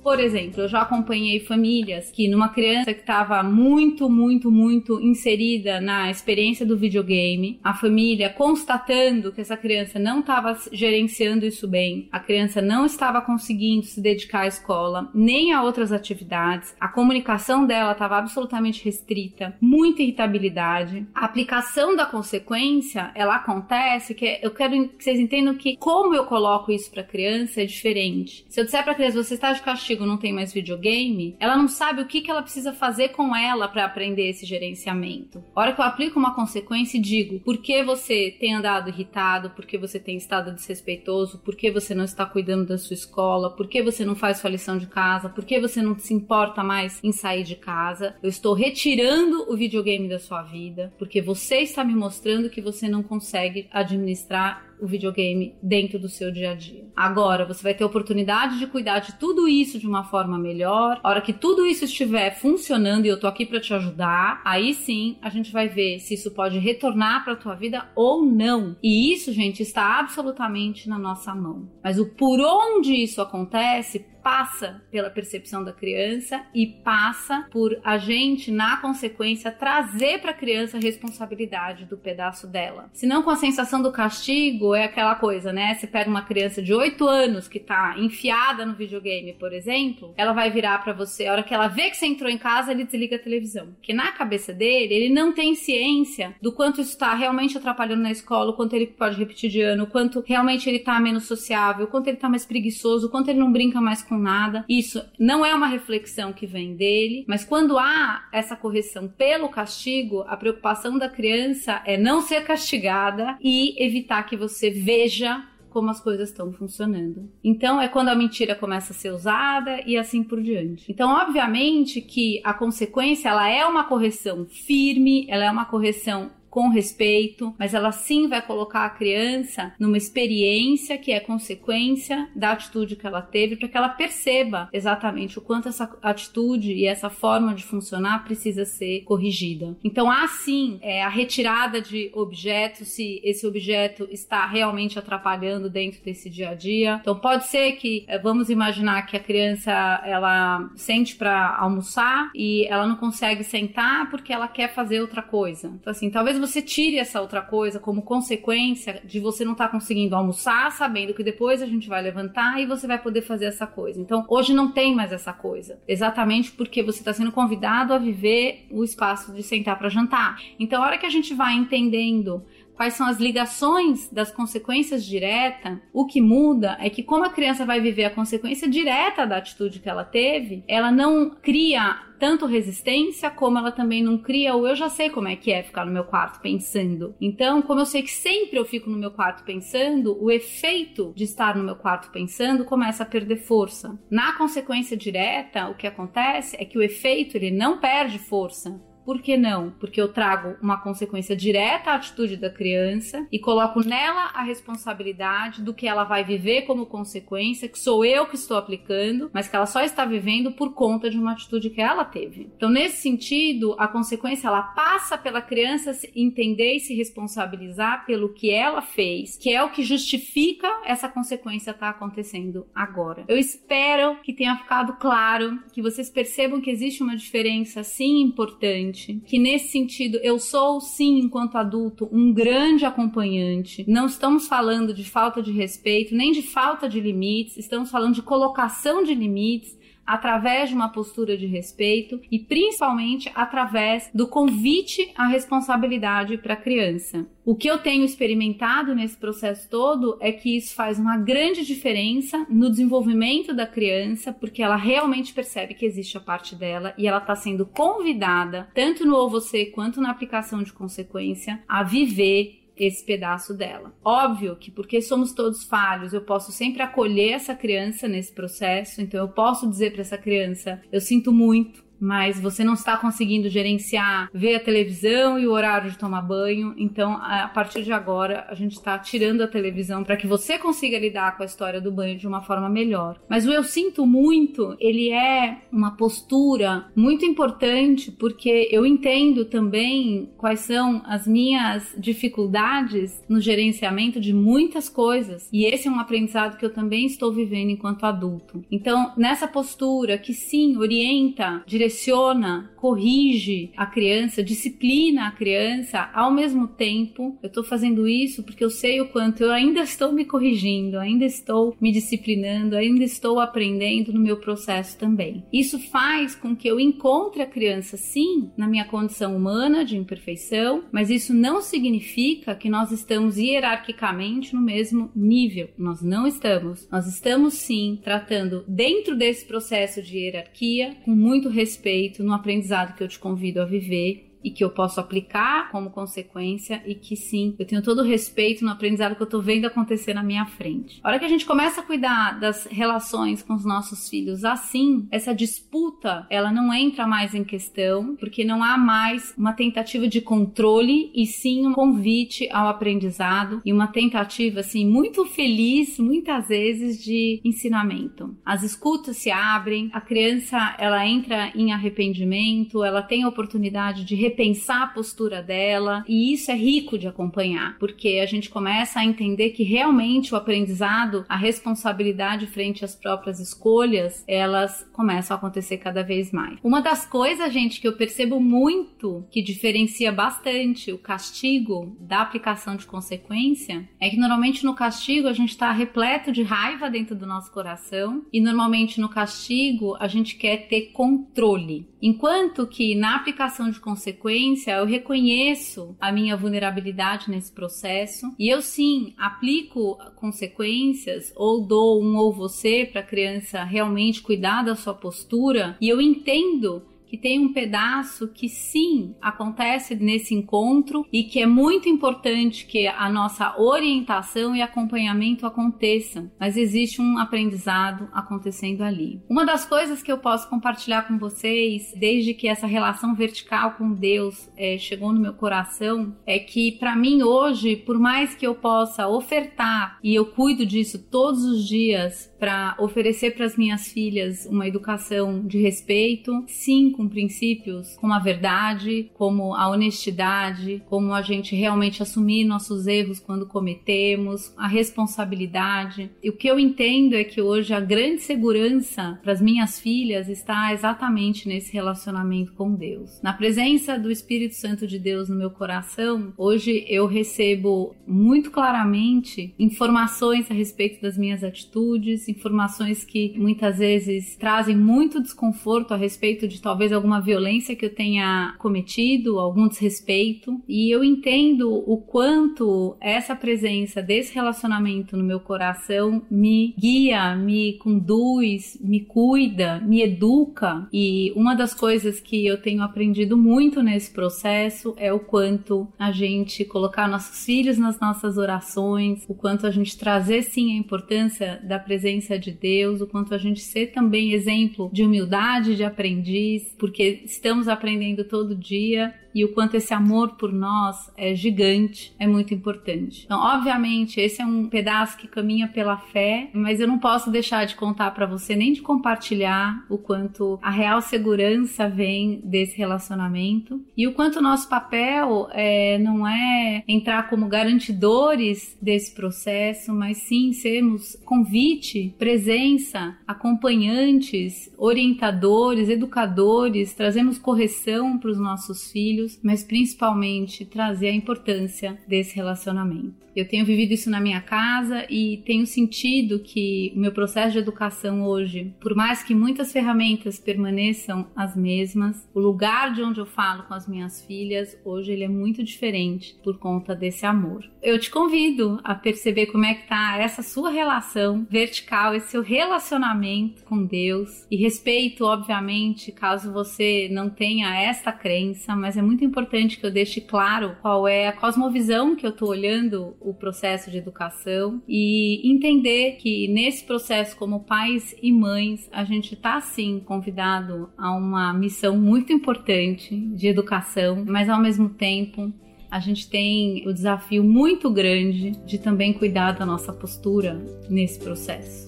Por 0.06 0.20
exemplo, 0.20 0.62
eu 0.62 0.68
já 0.68 0.82
acompanhei 0.82 1.40
famílias 1.40 2.12
que 2.12 2.28
numa 2.28 2.50
criança 2.50 2.94
que 2.94 3.00
estava 3.00 3.42
muito, 3.42 4.08
muito, 4.08 4.52
muito 4.52 5.00
inserida 5.00 5.80
na 5.80 6.08
experiência 6.08 6.64
do 6.64 6.76
videogame, 6.76 7.58
a 7.64 7.74
família 7.74 8.30
constatando 8.30 9.32
que 9.32 9.40
essa 9.40 9.56
criança 9.56 9.98
não 9.98 10.20
estava 10.20 10.56
gerenciando 10.70 11.44
isso 11.44 11.66
bem, 11.66 12.08
a 12.12 12.20
criança 12.20 12.62
não 12.62 12.86
estava 12.86 13.20
conseguindo 13.20 13.84
se 13.84 14.00
dedicar 14.00 14.42
à 14.42 14.46
escola, 14.46 15.10
nem 15.12 15.52
a 15.52 15.64
outras 15.64 15.90
atividades, 15.90 16.72
a 16.78 16.86
comunicação 16.86 17.66
dela 17.66 17.90
estava 17.90 18.16
absolutamente 18.16 18.84
restrita, 18.84 19.56
muita 19.60 20.02
irritabilidade. 20.02 21.04
A 21.12 21.24
aplicação 21.24 21.96
da 21.96 22.06
consequência, 22.06 23.10
ela 23.16 23.34
acontece 23.34 24.14
que 24.14 24.38
eu 24.40 24.52
quero 24.52 24.88
que 24.90 25.02
vocês 25.02 25.18
entendam 25.18 25.56
que 25.56 25.76
como 25.76 26.14
eu 26.14 26.26
coloco 26.26 26.70
isso 26.70 26.92
para 26.92 27.02
a 27.02 27.04
criança 27.04 27.60
é 27.60 27.64
diferente. 27.64 28.46
Se 28.48 28.60
eu 28.60 28.64
disser 28.64 28.84
para 28.84 28.92
a 28.92 28.94
criança, 28.94 29.20
você 29.20 29.34
está 29.34 29.52
de 29.52 29.62
castigo 29.62 29.95
não 30.04 30.18
tem 30.18 30.32
mais 30.32 30.52
videogame, 30.52 31.36
ela 31.38 31.56
não 31.56 31.68
sabe 31.68 32.02
o 32.02 32.06
que, 32.06 32.20
que 32.20 32.30
ela 32.30 32.42
precisa 32.42 32.72
fazer 32.72 33.10
com 33.10 33.34
ela 33.34 33.68
para 33.68 33.84
aprender 33.84 34.28
esse 34.28 34.44
gerenciamento. 34.44 35.42
A 35.54 35.60
hora 35.60 35.72
que 35.72 35.80
eu 35.80 35.84
aplico 35.84 36.18
uma 36.18 36.34
consequência 36.34 36.98
e 36.98 37.00
digo 37.00 37.40
por 37.40 37.58
que 37.58 37.82
você 37.84 38.36
tem 38.38 38.54
andado 38.54 38.88
irritado, 38.90 39.50
por 39.50 39.64
que 39.64 39.78
você 39.78 40.00
tem 40.00 40.16
estado 40.16 40.52
desrespeitoso, 40.52 41.38
por 41.38 41.54
que 41.54 41.70
você 41.70 41.94
não 41.94 42.04
está 42.04 42.26
cuidando 42.26 42.66
da 42.66 42.78
sua 42.78 42.94
escola, 42.94 43.50
por 43.50 43.68
que 43.68 43.82
você 43.82 44.04
não 44.04 44.16
faz 44.16 44.38
sua 44.38 44.50
lição 44.50 44.76
de 44.76 44.86
casa, 44.86 45.28
por 45.28 45.44
que 45.44 45.60
você 45.60 45.80
não 45.80 45.98
se 45.98 46.12
importa 46.12 46.62
mais 46.62 47.02
em 47.02 47.12
sair 47.12 47.44
de 47.44 47.54
casa, 47.54 48.16
eu 48.22 48.28
estou 48.28 48.52
retirando 48.54 49.50
o 49.50 49.56
videogame 49.56 50.08
da 50.08 50.18
sua 50.18 50.42
vida, 50.42 50.92
porque 50.98 51.22
você 51.22 51.58
está 51.58 51.84
me 51.84 51.94
mostrando 51.94 52.50
que 52.50 52.60
você 52.60 52.88
não 52.88 53.02
consegue 53.02 53.68
administrar 53.70 54.66
o 54.80 54.86
videogame 54.86 55.54
dentro 55.62 55.98
do 55.98 56.08
seu 56.08 56.30
dia 56.30 56.52
a 56.52 56.54
dia. 56.54 56.84
Agora 56.94 57.44
você 57.44 57.62
vai 57.62 57.74
ter 57.74 57.84
oportunidade 57.84 58.58
de 58.58 58.66
cuidar 58.66 59.00
de 59.00 59.14
tudo 59.14 59.48
isso 59.48 59.78
de 59.78 59.86
uma 59.86 60.04
forma 60.04 60.38
melhor. 60.38 61.00
A 61.02 61.08
hora 61.08 61.20
que 61.20 61.32
tudo 61.32 61.66
isso 61.66 61.84
estiver 61.84 62.38
funcionando 62.38 63.06
e 63.06 63.08
eu 63.08 63.18
tô 63.18 63.26
aqui 63.26 63.44
para 63.44 63.60
te 63.60 63.72
ajudar, 63.74 64.40
aí 64.44 64.74
sim 64.74 65.16
a 65.22 65.28
gente 65.28 65.52
vai 65.52 65.68
ver 65.68 65.98
se 66.00 66.14
isso 66.14 66.30
pode 66.30 66.58
retornar 66.58 67.24
para 67.24 67.36
tua 67.36 67.54
vida 67.54 67.88
ou 67.94 68.24
não. 68.24 68.76
E 68.82 69.12
isso, 69.12 69.32
gente, 69.32 69.62
está 69.62 69.98
absolutamente 69.98 70.88
na 70.88 70.98
nossa 70.98 71.34
mão. 71.34 71.68
Mas 71.82 71.98
o 71.98 72.06
por 72.06 72.40
onde 72.40 72.94
isso 72.94 73.20
acontece 73.20 74.04
passa 74.26 74.82
pela 74.90 75.08
percepção 75.08 75.62
da 75.62 75.72
criança 75.72 76.44
e 76.52 76.66
passa 76.66 77.46
por 77.48 77.78
a 77.84 77.96
gente, 77.96 78.50
na 78.50 78.76
consequência, 78.78 79.52
trazer 79.52 80.20
para 80.20 80.32
a 80.32 80.34
criança 80.34 80.78
a 80.78 80.80
responsabilidade 80.80 81.84
do 81.84 81.96
pedaço 81.96 82.48
dela. 82.48 82.90
Senão, 82.92 83.22
com 83.22 83.30
a 83.30 83.36
sensação 83.36 83.80
do 83.80 83.92
castigo, 83.92 84.74
é 84.74 84.82
aquela 84.82 85.14
coisa, 85.14 85.52
né? 85.52 85.76
Você 85.76 85.86
pega 85.86 86.10
uma 86.10 86.22
criança 86.22 86.60
de 86.60 86.74
8 86.74 87.06
anos 87.06 87.46
que 87.46 87.60
tá 87.60 87.94
enfiada 87.98 88.66
no 88.66 88.74
videogame, 88.74 89.32
por 89.34 89.52
exemplo, 89.52 90.12
ela 90.16 90.32
vai 90.32 90.50
virar 90.50 90.82
para 90.82 90.92
você, 90.92 91.28
a 91.28 91.32
hora 91.32 91.44
que 91.44 91.54
ela 91.54 91.68
vê 91.68 91.88
que 91.88 91.96
você 91.96 92.06
entrou 92.06 92.28
em 92.28 92.36
casa, 92.36 92.72
ele 92.72 92.82
desliga 92.82 93.14
a 93.14 93.20
televisão. 93.20 93.74
Porque 93.74 93.92
na 93.92 94.10
cabeça 94.10 94.52
dele, 94.52 94.92
ele 94.92 95.14
não 95.14 95.32
tem 95.32 95.54
ciência 95.54 96.34
do 96.42 96.50
quanto 96.50 96.80
isso 96.80 96.90
está 96.90 97.14
realmente 97.14 97.56
atrapalhando 97.56 98.02
na 98.02 98.10
escola, 98.10 98.50
o 98.50 98.54
quanto 98.54 98.74
ele 98.74 98.88
pode 98.88 99.16
repetir 99.16 99.48
de 99.48 99.60
ano, 99.60 99.84
o 99.84 99.86
quanto 99.86 100.24
realmente 100.26 100.68
ele 100.68 100.80
tá 100.80 100.98
menos 100.98 101.28
sociável, 101.28 101.84
o 101.84 101.88
quanto 101.88 102.08
ele 102.08 102.16
tá 102.16 102.28
mais 102.28 102.44
preguiçoso, 102.44 103.06
o 103.06 103.10
quanto 103.10 103.28
ele 103.28 103.38
não 103.38 103.52
brinca 103.52 103.80
mais 103.80 104.02
com 104.02 104.15
com 104.16 104.18
nada. 104.18 104.64
Isso 104.68 105.04
não 105.18 105.44
é 105.44 105.54
uma 105.54 105.66
reflexão 105.66 106.32
que 106.32 106.46
vem 106.46 106.74
dele, 106.74 107.24
mas 107.28 107.44
quando 107.44 107.78
há 107.78 108.26
essa 108.32 108.56
correção 108.56 109.06
pelo 109.06 109.50
castigo, 109.50 110.24
a 110.26 110.36
preocupação 110.36 110.98
da 110.98 111.08
criança 111.08 111.82
é 111.84 111.98
não 111.98 112.22
ser 112.22 112.42
castigada 112.44 113.36
e 113.40 113.74
evitar 113.78 114.22
que 114.24 114.36
você 114.36 114.70
veja 114.70 115.44
como 115.68 115.90
as 115.90 116.00
coisas 116.00 116.30
estão 116.30 116.50
funcionando. 116.50 117.28
Então 117.44 117.78
é 117.78 117.86
quando 117.86 118.08
a 118.08 118.14
mentira 118.14 118.54
começa 118.54 118.94
a 118.94 118.96
ser 118.96 119.12
usada 119.12 119.82
e 119.86 119.98
assim 119.98 120.22
por 120.22 120.40
diante. 120.40 120.90
Então, 120.90 121.10
obviamente 121.10 122.00
que 122.00 122.40
a 122.42 122.54
consequência 122.54 123.28
ela 123.28 123.46
é 123.46 123.66
uma 123.66 123.84
correção 123.84 124.46
firme, 124.46 125.26
ela 125.28 125.44
é 125.44 125.50
uma 125.50 125.66
correção 125.66 126.30
com 126.56 126.70
respeito, 126.70 127.54
mas 127.58 127.74
ela 127.74 127.92
sim 127.92 128.28
vai 128.28 128.40
colocar 128.40 128.86
a 128.86 128.88
criança 128.88 129.74
numa 129.78 129.98
experiência 129.98 130.96
que 130.96 131.12
é 131.12 131.20
consequência 131.20 132.30
da 132.34 132.52
atitude 132.52 132.96
que 132.96 133.06
ela 133.06 133.20
teve, 133.20 133.56
para 133.56 133.68
que 133.68 133.76
ela 133.76 133.90
perceba 133.90 134.66
exatamente 134.72 135.38
o 135.38 135.42
quanto 135.42 135.68
essa 135.68 135.94
atitude 136.00 136.72
e 136.72 136.86
essa 136.86 137.10
forma 137.10 137.54
de 137.54 137.62
funcionar 137.62 138.24
precisa 138.24 138.64
ser 138.64 139.02
corrigida. 139.02 139.76
Então, 139.84 140.10
há 140.10 140.26
sim 140.28 140.78
é, 140.80 141.02
a 141.02 141.10
retirada 141.10 141.78
de 141.78 142.10
objetos, 142.14 142.88
se 142.88 143.20
esse 143.22 143.46
objeto 143.46 144.08
está 144.10 144.46
realmente 144.46 144.98
atrapalhando 144.98 145.68
dentro 145.68 146.02
desse 146.02 146.30
dia 146.30 146.48
a 146.48 146.54
dia. 146.54 147.00
Então, 147.02 147.18
pode 147.18 147.48
ser 147.48 147.72
que, 147.72 148.06
é, 148.08 148.18
vamos 148.18 148.48
imaginar 148.48 149.02
que 149.02 149.14
a 149.14 149.20
criança 149.20 150.00
ela 150.06 150.70
sente 150.74 151.16
para 151.16 151.54
almoçar 151.58 152.30
e 152.34 152.64
ela 152.64 152.86
não 152.86 152.96
consegue 152.96 153.44
sentar 153.44 154.08
porque 154.08 154.32
ela 154.32 154.48
quer 154.48 154.72
fazer 154.72 155.02
outra 155.02 155.20
coisa. 155.20 155.68
Então, 155.78 155.90
assim, 155.90 156.08
talvez 156.08 156.45
você 156.46 156.62
tire 156.62 156.98
essa 156.98 157.20
outra 157.20 157.42
coisa 157.42 157.80
como 157.80 158.02
consequência 158.02 159.00
de 159.04 159.18
você 159.18 159.44
não 159.44 159.52
estar 159.52 159.66
tá 159.66 159.72
conseguindo 159.72 160.14
almoçar, 160.14 160.70
sabendo 160.72 161.12
que 161.14 161.24
depois 161.24 161.60
a 161.62 161.66
gente 161.66 161.88
vai 161.88 162.02
levantar 162.02 162.60
e 162.60 162.66
você 162.66 162.86
vai 162.86 162.98
poder 162.98 163.22
fazer 163.22 163.46
essa 163.46 163.66
coisa. 163.66 164.00
Então, 164.00 164.24
hoje 164.28 164.54
não 164.54 164.70
tem 164.70 164.94
mais 164.94 165.12
essa 165.12 165.32
coisa, 165.32 165.78
exatamente 165.86 166.52
porque 166.52 166.82
você 166.82 167.00
está 167.00 167.12
sendo 167.12 167.32
convidado 167.32 167.92
a 167.92 167.98
viver 167.98 168.66
o 168.70 168.84
espaço 168.84 169.32
de 169.32 169.42
sentar 169.42 169.78
para 169.78 169.88
jantar. 169.88 170.40
Então, 170.58 170.82
a 170.82 170.86
hora 170.86 170.98
que 170.98 171.06
a 171.06 171.10
gente 171.10 171.34
vai 171.34 171.54
entendendo 171.54 172.44
quais 172.76 172.94
são 172.94 173.06
as 173.06 173.18
ligações 173.18 174.10
das 174.10 174.30
consequências 174.30 175.04
diretas, 175.04 175.78
o 175.92 176.06
que 176.06 176.20
muda 176.20 176.76
é 176.80 176.90
que 176.90 177.02
como 177.02 177.24
a 177.24 177.30
criança 177.30 177.64
vai 177.64 177.80
viver 177.80 178.04
a 178.04 178.10
consequência 178.10 178.68
direta 178.68 179.26
da 179.26 179.38
atitude 179.38 179.80
que 179.80 179.88
ela 179.88 180.04
teve, 180.04 180.62
ela 180.68 180.92
não 180.92 181.30
cria 181.30 182.06
tanto 182.18 182.46
resistência, 182.46 183.30
como 183.30 183.58
ela 183.58 183.70
também 183.70 184.02
não 184.02 184.18
cria 184.18 184.56
o 184.56 184.66
eu 184.66 184.74
já 184.74 184.88
sei 184.88 185.10
como 185.10 185.28
é 185.28 185.36
que 185.36 185.52
é 185.52 185.62
ficar 185.62 185.84
no 185.84 185.92
meu 185.92 186.04
quarto 186.04 186.40
pensando. 186.40 187.14
Então, 187.20 187.60
como 187.62 187.80
eu 187.80 187.86
sei 187.86 188.02
que 188.02 188.10
sempre 188.10 188.58
eu 188.58 188.64
fico 188.64 188.88
no 188.88 188.96
meu 188.96 189.10
quarto 189.10 189.44
pensando, 189.44 190.16
o 190.22 190.30
efeito 190.30 191.12
de 191.14 191.24
estar 191.24 191.56
no 191.56 191.64
meu 191.64 191.76
quarto 191.76 192.10
pensando 192.10 192.64
começa 192.64 193.02
a 193.02 193.06
perder 193.06 193.36
força. 193.36 193.98
Na 194.10 194.32
consequência 194.34 194.96
direta, 194.96 195.68
o 195.68 195.74
que 195.74 195.86
acontece 195.86 196.56
é 196.58 196.64
que 196.64 196.78
o 196.78 196.82
efeito 196.82 197.36
ele 197.36 197.50
não 197.50 197.78
perde 197.78 198.18
força, 198.18 198.80
por 199.06 199.22
que 199.22 199.36
não? 199.36 199.70
Porque 199.78 200.00
eu 200.00 200.12
trago 200.12 200.56
uma 200.60 200.82
consequência 200.82 201.36
direta 201.36 201.92
à 201.92 201.94
atitude 201.94 202.36
da 202.36 202.50
criança 202.50 203.24
e 203.30 203.38
coloco 203.38 203.86
nela 203.86 204.32
a 204.34 204.42
responsabilidade 204.42 205.62
do 205.62 205.72
que 205.72 205.86
ela 205.86 206.02
vai 206.02 206.24
viver 206.24 206.62
como 206.62 206.86
consequência, 206.86 207.68
que 207.68 207.78
sou 207.78 208.04
eu 208.04 208.26
que 208.26 208.34
estou 208.34 208.56
aplicando, 208.56 209.30
mas 209.32 209.46
que 209.48 209.54
ela 209.54 209.64
só 209.64 209.80
está 209.80 210.04
vivendo 210.04 210.50
por 210.52 210.74
conta 210.74 211.08
de 211.08 211.16
uma 211.16 211.32
atitude 211.32 211.70
que 211.70 211.80
ela 211.80 212.04
teve. 212.04 212.50
Então, 212.56 212.68
nesse 212.68 212.96
sentido, 212.96 213.76
a 213.78 213.86
consequência 213.86 214.48
ela 214.48 214.62
passa 214.62 215.16
pela 215.16 215.40
criança 215.40 215.92
entender 216.14 216.74
e 216.74 216.80
se 216.80 216.92
responsabilizar 216.92 218.04
pelo 218.06 218.34
que 218.34 218.50
ela 218.50 218.82
fez, 218.82 219.36
que 219.36 219.54
é 219.54 219.62
o 219.62 219.70
que 219.70 219.84
justifica 219.84 220.68
essa 220.84 221.08
consequência 221.08 221.70
estar 221.70 221.92
tá 221.92 221.96
acontecendo 221.96 222.66
agora. 222.74 223.24
Eu 223.28 223.38
espero 223.38 224.16
que 224.22 224.32
tenha 224.32 224.56
ficado 224.56 224.94
claro, 224.94 225.60
que 225.72 225.80
vocês 225.80 226.10
percebam 226.10 226.60
que 226.60 226.70
existe 226.70 227.04
uma 227.04 227.14
diferença 227.14 227.84
sim 227.84 228.20
importante 228.20 228.95
que 229.26 229.38
nesse 229.38 229.68
sentido 229.68 230.18
eu 230.22 230.38
sou 230.38 230.80
sim, 230.80 231.18
enquanto 231.18 231.56
adulto, 231.56 232.08
um 232.10 232.32
grande 232.32 232.84
acompanhante. 232.84 233.84
Não 233.86 234.06
estamos 234.06 234.48
falando 234.48 234.94
de 234.94 235.04
falta 235.04 235.42
de 235.42 235.52
respeito, 235.52 236.14
nem 236.14 236.32
de 236.32 236.42
falta 236.42 236.88
de 236.88 237.00
limites, 237.00 237.56
estamos 237.56 237.90
falando 237.90 238.14
de 238.14 238.22
colocação 238.22 239.02
de 239.02 239.14
limites 239.14 239.75
através 240.06 240.68
de 240.68 240.74
uma 240.74 240.88
postura 240.88 241.36
de 241.36 241.46
respeito 241.46 242.20
e 242.30 242.38
principalmente 242.38 243.30
através 243.34 244.10
do 244.14 244.28
convite 244.28 245.12
à 245.16 245.26
responsabilidade 245.26 246.38
para 246.38 246.54
a 246.54 246.56
criança. 246.56 247.26
O 247.44 247.54
que 247.54 247.68
eu 247.68 247.78
tenho 247.78 248.04
experimentado 248.04 248.94
nesse 248.94 249.16
processo 249.16 249.68
todo 249.68 250.16
é 250.20 250.32
que 250.32 250.56
isso 250.56 250.74
faz 250.74 250.98
uma 250.98 251.16
grande 251.16 251.64
diferença 251.64 252.44
no 252.50 252.68
desenvolvimento 252.68 253.54
da 253.54 253.66
criança, 253.66 254.32
porque 254.32 254.62
ela 254.62 254.76
realmente 254.76 255.32
percebe 255.32 255.74
que 255.74 255.86
existe 255.86 256.16
a 256.16 256.20
parte 256.20 256.56
dela 256.56 256.92
e 256.98 257.06
ela 257.06 257.18
está 257.18 257.36
sendo 257.36 257.64
convidada, 257.64 258.68
tanto 258.74 259.06
no 259.06 259.14
ou 259.14 259.30
você 259.30 259.66
quanto 259.66 260.00
na 260.00 260.10
aplicação 260.10 260.62
de 260.62 260.72
consequência, 260.72 261.62
a 261.68 261.82
viver 261.82 262.65
esse 262.76 263.04
pedaço 263.04 263.54
dela. 263.54 263.92
Óbvio 264.04 264.56
que 264.56 264.70
porque 264.70 265.00
somos 265.00 265.32
todos 265.32 265.64
falhos, 265.64 266.12
eu 266.12 266.20
posso 266.20 266.52
sempre 266.52 266.82
acolher 266.82 267.32
essa 267.32 267.54
criança 267.54 268.06
nesse 268.06 268.32
processo, 268.32 269.00
então 269.00 269.20
eu 269.20 269.28
posso 269.28 269.68
dizer 269.68 269.92
para 269.92 270.02
essa 270.02 270.18
criança: 270.18 270.80
eu 270.92 271.00
sinto 271.00 271.32
muito, 271.32 271.84
mas 272.00 272.40
você 272.40 272.64
não 272.64 272.74
está 272.74 272.96
conseguindo 272.96 273.48
gerenciar, 273.48 274.28
ver 274.32 274.56
a 274.56 274.60
televisão 274.60 275.38
e 275.38 275.46
o 275.46 275.52
horário 275.52 275.90
de 275.90 275.98
tomar 275.98 276.22
banho. 276.22 276.74
Então, 276.76 277.12
a 277.12 277.48
partir 277.48 277.82
de 277.82 277.92
agora, 277.92 278.46
a 278.48 278.54
gente 278.54 278.72
está 278.72 278.98
tirando 278.98 279.42
a 279.42 279.48
televisão 279.48 280.04
para 280.04 280.16
que 280.16 280.26
você 280.26 280.58
consiga 280.58 280.98
lidar 280.98 281.36
com 281.36 281.42
a 281.42 281.46
história 281.46 281.80
do 281.80 281.92
banho 281.92 282.18
de 282.18 282.26
uma 282.26 282.42
forma 282.42 282.68
melhor. 282.68 283.18
Mas 283.28 283.46
o 283.46 283.52
eu 283.52 283.64
sinto 283.64 284.06
muito, 284.06 284.76
ele 284.78 285.10
é 285.10 285.58
uma 285.72 285.96
postura 285.96 286.86
muito 286.94 287.24
importante 287.24 288.10
porque 288.10 288.68
eu 288.70 288.84
entendo 288.84 289.44
também 289.44 290.30
quais 290.36 290.60
são 290.60 291.02
as 291.06 291.26
minhas 291.26 291.94
dificuldades 291.98 293.24
no 293.28 293.40
gerenciamento 293.40 294.20
de 294.20 294.32
muitas 294.32 294.88
coisas. 294.88 295.48
E 295.52 295.64
esse 295.64 295.88
é 295.88 295.90
um 295.90 296.00
aprendizado 296.00 296.56
que 296.56 296.64
eu 296.64 296.72
também 296.72 297.06
estou 297.06 297.32
vivendo 297.32 297.70
enquanto 297.70 298.04
adulto. 298.04 298.64
Então, 298.70 299.12
nessa 299.16 299.48
postura 299.48 300.18
que 300.18 300.32
sim 300.32 300.76
orienta, 300.76 301.62
direciona, 301.86 302.70
corrige 302.76 303.70
a 303.76 303.86
criança, 303.86 304.42
disciplina 304.42 305.28
a 305.28 305.30
criança, 305.30 306.10
ao 306.12 306.32
mesmo 306.32 306.66
tempo, 306.66 307.38
eu 307.42 307.46
estou 307.46 307.64
fazendo 307.64 308.08
isso 308.08 308.42
porque 308.42 308.64
eu 308.64 308.70
sei 308.70 309.00
o 309.00 309.08
quanto 309.08 309.42
eu 309.42 309.52
ainda 309.52 309.80
estou 309.80 310.12
me 310.12 310.24
corrigindo, 310.24 310.98
ainda 310.98 311.24
estou 311.24 311.76
me 311.80 311.92
disciplinando, 311.92 312.76
ainda 312.76 313.04
estou 313.04 313.40
aprendendo 313.40 314.12
no 314.12 314.20
meu 314.20 314.36
processo 314.38 314.98
também. 314.98 315.44
Isso 315.52 315.78
faz 315.78 316.34
com 316.34 316.54
que 316.54 316.68
eu 316.68 316.78
encontre 316.80 317.42
a 317.42 317.46
criança 317.46 317.96
sim 317.96 318.50
na 318.56 318.66
minha 318.66 318.84
condição 318.84 319.36
humana 319.36 319.84
de 319.84 319.96
imperfeição, 319.96 320.84
mas 320.90 321.10
isso 321.10 321.32
não 321.32 321.60
significa 321.60 322.54
que 322.54 322.68
nós 322.68 322.90
estamos 322.90 323.36
hierarquicamente 323.36 324.54
no 324.54 324.60
mesmo 324.60 325.10
nível. 325.14 325.68
Nós 325.78 326.02
não 326.02 326.26
estamos. 326.26 326.88
Nós 326.90 327.06
estamos 327.06 327.54
sim 327.54 327.98
tratando 328.02 328.64
dentro 328.66 329.16
desse 329.16 329.44
processo 329.44 330.02
de 330.02 330.18
hierarquia 330.18 330.96
com 331.04 331.12
muito 331.12 331.48
respeito 331.48 331.75
no 332.22 332.32
aprendizado 332.32 332.96
que 332.96 333.02
eu 333.02 333.08
te 333.08 333.18
convido 333.18 333.60
a 333.60 333.64
viver 333.64 334.25
e 334.46 334.50
que 334.52 334.62
eu 334.62 334.70
posso 334.70 335.00
aplicar 335.00 335.72
como 335.72 335.90
consequência 335.90 336.80
e 336.86 336.94
que 336.94 337.16
sim, 337.16 337.56
eu 337.58 337.66
tenho 337.66 337.82
todo 337.82 337.98
o 337.98 338.04
respeito 338.04 338.64
no 338.64 338.70
aprendizado 338.70 339.16
que 339.16 339.22
eu 339.22 339.26
tô 339.26 339.40
vendo 339.40 339.66
acontecer 339.66 340.14
na 340.14 340.22
minha 340.22 340.46
frente. 340.46 341.00
A 341.02 341.08
hora 341.08 341.18
que 341.18 341.24
a 341.24 341.28
gente 341.28 341.44
começa 341.44 341.80
a 341.80 341.82
cuidar 341.84 342.38
das 342.38 342.64
relações 342.70 343.42
com 343.42 343.54
os 343.54 343.64
nossos 343.64 344.08
filhos 344.08 344.44
assim, 344.44 345.08
essa 345.10 345.34
disputa, 345.34 346.28
ela 346.30 346.52
não 346.52 346.72
entra 346.72 347.08
mais 347.08 347.34
em 347.34 347.42
questão, 347.42 348.14
porque 348.14 348.44
não 348.44 348.62
há 348.62 348.78
mais 348.78 349.34
uma 349.36 349.52
tentativa 349.52 350.06
de 350.06 350.20
controle 350.20 351.10
e 351.12 351.26
sim 351.26 351.66
um 351.66 351.72
convite 351.72 352.48
ao 352.52 352.68
aprendizado 352.68 353.60
e 353.64 353.72
uma 353.72 353.88
tentativa 353.88 354.60
assim 354.60 354.86
muito 354.86 355.24
feliz, 355.24 355.98
muitas 355.98 356.46
vezes 356.46 357.02
de 357.02 357.40
ensinamento. 357.44 358.36
As 358.44 358.62
escutas 358.62 359.16
se 359.16 359.28
abrem, 359.28 359.90
a 359.92 360.00
criança 360.00 360.76
ela 360.78 361.04
entra 361.04 361.50
em 361.52 361.72
arrependimento, 361.72 362.84
ela 362.84 363.02
tem 363.02 363.24
a 363.24 363.28
oportunidade 363.28 364.04
de 364.04 364.14
repensar 364.36 364.82
a 364.82 364.86
postura 364.88 365.42
dela, 365.42 366.04
e 366.06 366.34
isso 366.34 366.50
é 366.50 366.54
rico 366.54 366.98
de 366.98 367.08
acompanhar, 367.08 367.78
porque 367.78 368.20
a 368.22 368.26
gente 368.26 368.50
começa 368.50 369.00
a 369.00 369.04
entender 369.04 369.50
que 369.50 369.62
realmente 369.62 370.34
o 370.34 370.36
aprendizado, 370.36 371.24
a 371.26 371.36
responsabilidade 371.36 372.46
frente 372.46 372.84
às 372.84 372.94
próprias 372.94 373.40
escolhas, 373.40 374.22
elas 374.28 374.86
começam 374.92 375.34
a 375.34 375.38
acontecer 375.38 375.78
cada 375.78 376.02
vez 376.02 376.30
mais. 376.30 376.58
Uma 376.62 376.82
das 376.82 377.06
coisas, 377.06 377.50
gente, 377.50 377.80
que 377.80 377.88
eu 377.88 377.96
percebo 377.96 378.38
muito 378.38 379.24
que 379.30 379.40
diferencia 379.40 380.12
bastante 380.12 380.92
o 380.92 380.98
castigo 380.98 381.96
da 381.98 382.20
aplicação 382.20 382.76
de 382.76 382.84
consequência 382.84 383.88
é 383.98 384.10
que 384.10 384.18
normalmente 384.18 384.64
no 384.64 384.74
castigo 384.74 385.28
a 385.28 385.32
gente 385.32 385.50
está 385.50 385.72
repleto 385.72 386.30
de 386.30 386.42
raiva 386.42 386.90
dentro 386.90 387.14
do 387.14 387.26
nosso 387.26 387.50
coração 387.50 388.26
e 388.30 388.40
normalmente 388.40 389.00
no 389.00 389.08
castigo 389.08 389.96
a 389.98 390.06
gente 390.06 390.36
quer 390.36 390.68
ter 390.68 390.92
controle. 390.92 391.88
Enquanto 392.02 392.66
que 392.66 392.94
na 392.94 393.16
aplicação 393.16 393.70
de 393.70 393.80
consequência 393.80 394.25
eu 394.28 394.86
reconheço 394.86 395.96
a 396.00 396.10
minha 396.10 396.36
vulnerabilidade 396.36 397.30
nesse 397.30 397.52
processo. 397.52 398.26
E 398.38 398.48
eu 398.48 398.62
sim 398.62 399.14
aplico 399.16 399.98
consequências 400.16 401.32
ou 401.36 401.66
dou 401.66 402.02
um 402.02 402.16
ou 402.16 402.32
você 402.32 402.88
para 402.90 403.00
a 403.00 403.06
criança 403.06 403.62
realmente 403.64 404.22
cuidar 404.22 404.62
da 404.62 404.74
sua 404.74 404.94
postura. 404.94 405.76
E 405.80 405.88
eu 405.88 406.00
entendo 406.00 406.82
que 407.06 407.16
tem 407.16 407.38
um 407.38 407.52
pedaço 407.52 408.28
que 408.28 408.48
sim 408.48 409.14
acontece 409.20 409.94
nesse 409.94 410.34
encontro 410.34 411.06
e 411.12 411.24
que 411.24 411.40
é 411.40 411.46
muito 411.46 411.88
importante 411.88 412.66
que 412.66 412.86
a 412.86 413.08
nossa 413.08 413.58
orientação 413.60 414.54
e 414.54 414.62
acompanhamento 414.62 415.46
aconteça, 415.46 416.30
mas 416.38 416.56
existe 416.56 417.00
um 417.00 417.18
aprendizado 417.18 418.08
acontecendo 418.12 418.82
ali. 418.82 419.22
Uma 419.28 419.44
das 419.44 419.64
coisas 419.64 420.02
que 420.02 420.10
eu 420.10 420.18
posso 420.18 420.48
compartilhar 420.48 421.02
com 421.02 421.18
vocês, 421.18 421.94
desde 421.96 422.34
que 422.34 422.48
essa 422.48 422.66
relação 422.66 423.14
vertical 423.14 423.72
com 423.72 423.92
Deus 423.92 424.50
é, 424.56 424.76
chegou 424.78 425.12
no 425.12 425.20
meu 425.20 425.32
coração, 425.32 426.16
é 426.26 426.38
que 426.38 426.72
para 426.72 426.96
mim 426.96 427.22
hoje, 427.22 427.76
por 427.76 427.98
mais 427.98 428.34
que 428.34 428.46
eu 428.46 428.54
possa 428.54 429.08
ofertar 429.08 429.98
e 430.02 430.14
eu 430.14 430.26
cuido 430.26 430.66
disso 430.66 430.98
todos 431.10 431.44
os 431.44 431.66
dias 431.66 432.34
para 432.38 432.76
oferecer 432.78 433.34
para 433.34 433.46
as 433.46 433.56
minhas 433.56 433.88
filhas 433.88 434.46
uma 434.46 434.66
educação 434.66 435.46
de 435.46 435.58
respeito, 435.60 436.44
sim, 436.46 436.90
com 436.96 437.08
princípios 437.08 437.96
como 437.96 438.12
a 438.12 438.18
verdade, 438.18 439.10
como 439.14 439.54
a 439.54 439.68
honestidade, 439.68 440.82
como 440.88 441.12
a 441.12 441.22
gente 441.22 441.54
realmente 441.54 442.02
assumir 442.02 442.44
nossos 442.44 442.86
erros 442.86 443.20
quando 443.20 443.46
cometemos, 443.46 444.52
a 444.56 444.66
responsabilidade. 444.66 446.10
E 446.22 446.30
o 446.30 446.32
que 446.32 446.48
eu 446.48 446.58
entendo 446.58 447.14
é 447.14 447.24
que 447.24 447.40
hoje 447.40 447.74
a 447.74 447.80
grande 447.80 448.22
segurança 448.22 449.18
para 449.22 449.32
as 449.32 449.40
minhas 449.40 449.78
filhas 449.78 450.28
está 450.28 450.72
exatamente 450.72 451.48
nesse 451.48 451.72
relacionamento 451.72 452.52
com 452.52 452.74
Deus. 452.74 453.20
Na 453.22 453.32
presença 453.32 453.98
do 453.98 454.10
Espírito 454.10 454.54
Santo 454.54 454.86
de 454.86 454.98
Deus 454.98 455.28
no 455.28 455.36
meu 455.36 455.50
coração, 455.50 456.32
hoje 456.36 456.84
eu 456.88 457.06
recebo 457.06 457.94
muito 458.06 458.50
claramente 458.50 459.54
informações 459.58 460.50
a 460.50 460.54
respeito 460.54 461.00
das 461.02 461.16
minhas 461.18 461.44
atitudes, 461.44 462.28
informações 462.28 463.04
que 463.04 463.34
muitas 463.36 463.78
vezes 463.78 464.36
trazem 464.36 464.76
muito 464.76 465.20
desconforto 465.20 465.92
a 465.92 465.96
respeito 465.96 466.48
de 466.48 466.60
talvez 466.60 466.85
alguma 466.92 467.20
violência 467.20 467.74
que 467.74 467.84
eu 467.84 467.94
tenha 467.94 468.54
cometido, 468.58 469.38
algum 469.38 469.68
desrespeito. 469.68 470.60
E 470.68 470.90
eu 470.90 471.02
entendo 471.02 471.72
o 471.86 471.96
quanto 471.98 472.96
essa 473.00 473.34
presença 473.34 474.02
desse 474.02 474.34
relacionamento 474.34 475.16
no 475.16 475.24
meu 475.24 475.40
coração 475.40 476.22
me 476.30 476.74
guia, 476.78 477.34
me 477.36 477.74
conduz, 477.74 478.78
me 478.80 479.00
cuida, 479.00 479.80
me 479.80 480.02
educa. 480.02 480.88
E 480.92 481.32
uma 481.36 481.54
das 481.54 481.74
coisas 481.74 482.20
que 482.20 482.46
eu 482.46 482.60
tenho 482.60 482.82
aprendido 482.82 483.36
muito 483.36 483.82
nesse 483.82 484.10
processo 484.12 484.94
é 484.96 485.12
o 485.12 485.20
quanto 485.20 485.88
a 485.98 486.10
gente 486.12 486.64
colocar 486.64 487.08
nossos 487.08 487.44
filhos 487.44 487.78
nas 487.78 487.98
nossas 488.00 488.38
orações, 488.38 489.24
o 489.28 489.34
quanto 489.34 489.66
a 489.66 489.70
gente 489.70 489.96
trazer 489.96 490.42
sim 490.42 490.72
a 490.72 490.78
importância 490.78 491.60
da 491.64 491.78
presença 491.78 492.38
de 492.38 492.50
Deus, 492.50 493.00
o 493.00 493.06
quanto 493.06 493.34
a 493.34 493.38
gente 493.38 493.60
ser 493.60 493.92
também 493.92 494.32
exemplo 494.32 494.90
de 494.92 495.02
humildade, 495.04 495.76
de 495.76 495.84
aprendiz, 495.84 496.74
porque 496.78 497.22
estamos 497.24 497.68
aprendendo 497.68 498.24
todo 498.24 498.54
dia 498.54 499.14
e 499.36 499.44
o 499.44 499.52
quanto 499.52 499.74
esse 499.74 499.92
amor 499.92 500.36
por 500.36 500.50
nós 500.50 501.12
é 501.14 501.34
gigante, 501.34 502.16
é 502.18 502.26
muito 502.26 502.54
importante. 502.54 503.24
Então, 503.26 503.38
obviamente, 503.38 504.18
esse 504.18 504.40
é 504.40 504.46
um 504.46 504.66
pedaço 504.66 505.18
que 505.18 505.28
caminha 505.28 505.68
pela 505.68 505.98
fé, 505.98 506.48
mas 506.54 506.80
eu 506.80 506.88
não 506.88 506.98
posso 506.98 507.30
deixar 507.30 507.66
de 507.66 507.74
contar 507.74 508.12
para 508.12 508.24
você 508.24 508.56
nem 508.56 508.72
de 508.72 508.80
compartilhar 508.80 509.84
o 509.90 509.98
quanto 509.98 510.58
a 510.62 510.70
real 510.70 511.02
segurança 511.02 511.86
vem 511.86 512.40
desse 512.42 512.78
relacionamento 512.78 513.84
e 513.94 514.08
o 514.08 514.14
quanto 514.14 514.38
o 514.38 514.42
nosso 514.42 514.70
papel 514.70 515.48
é, 515.52 515.98
não 515.98 516.26
é 516.26 516.82
entrar 516.88 517.28
como 517.28 517.46
garantidores 517.46 518.74
desse 518.80 519.14
processo, 519.14 519.92
mas 519.92 520.16
sim 520.16 520.54
sermos 520.54 521.14
convite, 521.26 522.14
presença, 522.18 523.18
acompanhantes, 523.26 524.72
orientadores, 524.78 525.90
educadores, 525.90 526.94
trazemos 526.94 527.36
correção 527.38 528.16
para 528.16 528.30
os 528.30 528.38
nossos 528.38 528.90
filhos 528.90 529.25
filhos, 529.26 529.40
mas 529.42 529.64
principalmente 529.64 530.64
trazer 530.64 531.08
a 531.08 531.14
importância 531.14 531.98
desse 532.06 532.34
relacionamento. 532.34 533.26
Eu 533.36 533.46
tenho 533.46 533.66
vivido 533.66 533.92
isso 533.92 534.08
na 534.08 534.18
minha 534.18 534.40
casa 534.40 535.04
e 535.10 535.42
tenho 535.44 535.66
sentido 535.66 536.38
que 536.38 536.90
o 536.96 536.98
meu 536.98 537.12
processo 537.12 537.52
de 537.52 537.58
educação 537.58 538.22
hoje, 538.22 538.74
por 538.80 538.94
mais 538.94 539.22
que 539.22 539.34
muitas 539.34 539.70
ferramentas 539.70 540.38
permaneçam 540.38 541.26
as 541.36 541.54
mesmas, 541.54 542.26
o 542.32 542.40
lugar 542.40 542.94
de 542.94 543.02
onde 543.02 543.20
eu 543.20 543.26
falo 543.26 543.64
com 543.64 543.74
as 543.74 543.86
minhas 543.86 544.24
filhas, 544.24 544.78
hoje 544.82 545.12
ele 545.12 545.24
é 545.24 545.28
muito 545.28 545.62
diferente 545.62 546.34
por 546.42 546.58
conta 546.58 546.94
desse 546.94 547.26
amor. 547.26 547.70
Eu 547.82 548.00
te 548.00 548.10
convido 548.10 548.80
a 548.82 548.94
perceber 548.94 549.46
como 549.46 549.66
é 549.66 549.74
que 549.74 549.86
tá 549.86 550.16
essa 550.18 550.42
sua 550.42 550.70
relação 550.70 551.46
vertical, 551.50 552.14
esse 552.14 552.30
seu 552.30 552.40
relacionamento 552.40 553.64
com 553.64 553.84
Deus 553.84 554.46
e 554.50 554.56
respeito, 554.56 555.26
obviamente, 555.26 556.10
caso 556.10 556.50
você 556.50 557.06
não 557.12 557.28
tenha 557.28 557.78
esta 557.78 558.12
crença, 558.12 558.74
mas 558.74 558.96
é 558.96 559.02
muito 559.02 559.15
muito 559.16 559.24
importante 559.24 559.78
que 559.78 559.86
eu 559.86 559.90
deixe 559.90 560.20
claro 560.20 560.76
qual 560.82 561.08
é 561.08 561.26
a 561.26 561.32
cosmovisão 561.32 562.14
que 562.14 562.26
eu 562.26 562.30
estou 562.30 562.50
olhando 562.50 563.16
o 563.18 563.32
processo 563.32 563.90
de 563.90 563.96
educação 563.96 564.82
e 564.86 565.40
entender 565.50 566.18
que 566.18 566.46
nesse 566.48 566.84
processo, 566.84 567.34
como 567.34 567.60
pais 567.60 568.14
e 568.20 568.30
mães, 568.30 568.90
a 568.92 569.04
gente 569.04 569.32
está 569.32 569.58
sim 569.62 570.02
convidado 570.04 570.90
a 570.98 571.16
uma 571.16 571.54
missão 571.54 571.96
muito 571.96 572.30
importante 572.30 573.16
de 573.16 573.48
educação, 573.48 574.22
mas 574.26 574.50
ao 574.50 574.60
mesmo 574.60 574.90
tempo 574.90 575.50
a 575.90 575.98
gente 575.98 576.28
tem 576.28 576.86
o 576.86 576.92
desafio 576.92 577.42
muito 577.42 577.90
grande 577.90 578.50
de 578.66 578.76
também 578.76 579.14
cuidar 579.14 579.52
da 579.52 579.64
nossa 579.64 579.94
postura 579.94 580.62
nesse 580.90 581.18
processo. 581.18 581.86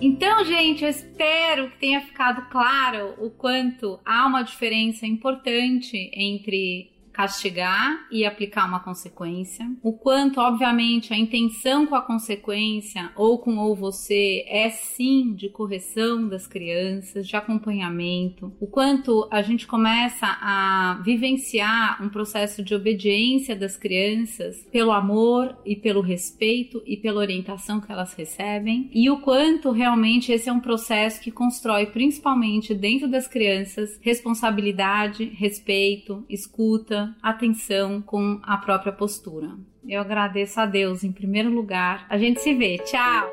Então, 0.00 0.42
gente, 0.46 0.82
eu 0.82 0.88
espero 0.88 1.70
que 1.70 1.78
tenha 1.78 2.00
ficado 2.00 2.48
claro 2.48 3.14
o 3.18 3.30
quanto 3.30 4.00
há 4.02 4.26
uma 4.26 4.42
diferença 4.42 5.06
importante 5.06 6.10
entre 6.14 6.90
castigar 7.12 8.06
e 8.10 8.24
aplicar 8.24 8.66
uma 8.66 8.80
consequência. 8.80 9.70
O 9.82 9.92
quanto, 9.92 10.40
obviamente, 10.40 11.12
a 11.12 11.16
intenção 11.16 11.86
com 11.86 11.94
a 11.94 12.02
consequência 12.02 13.10
ou 13.16 13.38
com 13.38 13.58
ou 13.58 13.74
você 13.74 14.44
é 14.48 14.70
sim 14.70 15.34
de 15.34 15.48
correção 15.48 16.28
das 16.28 16.46
crianças, 16.46 17.26
de 17.26 17.36
acompanhamento. 17.36 18.52
O 18.60 18.66
quanto 18.66 19.28
a 19.30 19.42
gente 19.42 19.66
começa 19.66 20.26
a 20.26 21.00
vivenciar 21.04 22.02
um 22.02 22.08
processo 22.08 22.62
de 22.62 22.74
obediência 22.74 23.54
das 23.56 23.76
crianças 23.76 24.66
pelo 24.70 24.92
amor 24.92 25.56
e 25.64 25.76
pelo 25.76 26.00
respeito 26.00 26.82
e 26.86 26.96
pela 26.96 27.20
orientação 27.20 27.80
que 27.80 27.90
elas 27.90 28.14
recebem. 28.14 28.90
E 28.92 29.10
o 29.10 29.20
quanto 29.20 29.70
realmente 29.70 30.32
esse 30.32 30.48
é 30.48 30.52
um 30.52 30.60
processo 30.60 31.20
que 31.20 31.30
constrói 31.30 31.86
principalmente 31.86 32.74
dentro 32.74 33.08
das 33.08 33.26
crianças 33.26 33.98
responsabilidade, 34.00 35.24
respeito, 35.24 36.24
escuta, 36.28 36.99
atenção 37.22 38.02
com 38.02 38.40
a 38.42 38.56
própria 38.56 38.92
postura. 38.92 39.48
Eu 39.86 40.00
agradeço 40.00 40.60
a 40.60 40.66
Deus 40.66 41.04
em 41.04 41.12
primeiro 41.12 41.50
lugar. 41.50 42.06
A 42.08 42.18
gente 42.18 42.40
se 42.40 42.54
vê. 42.54 42.78
Tchau! 42.78 43.30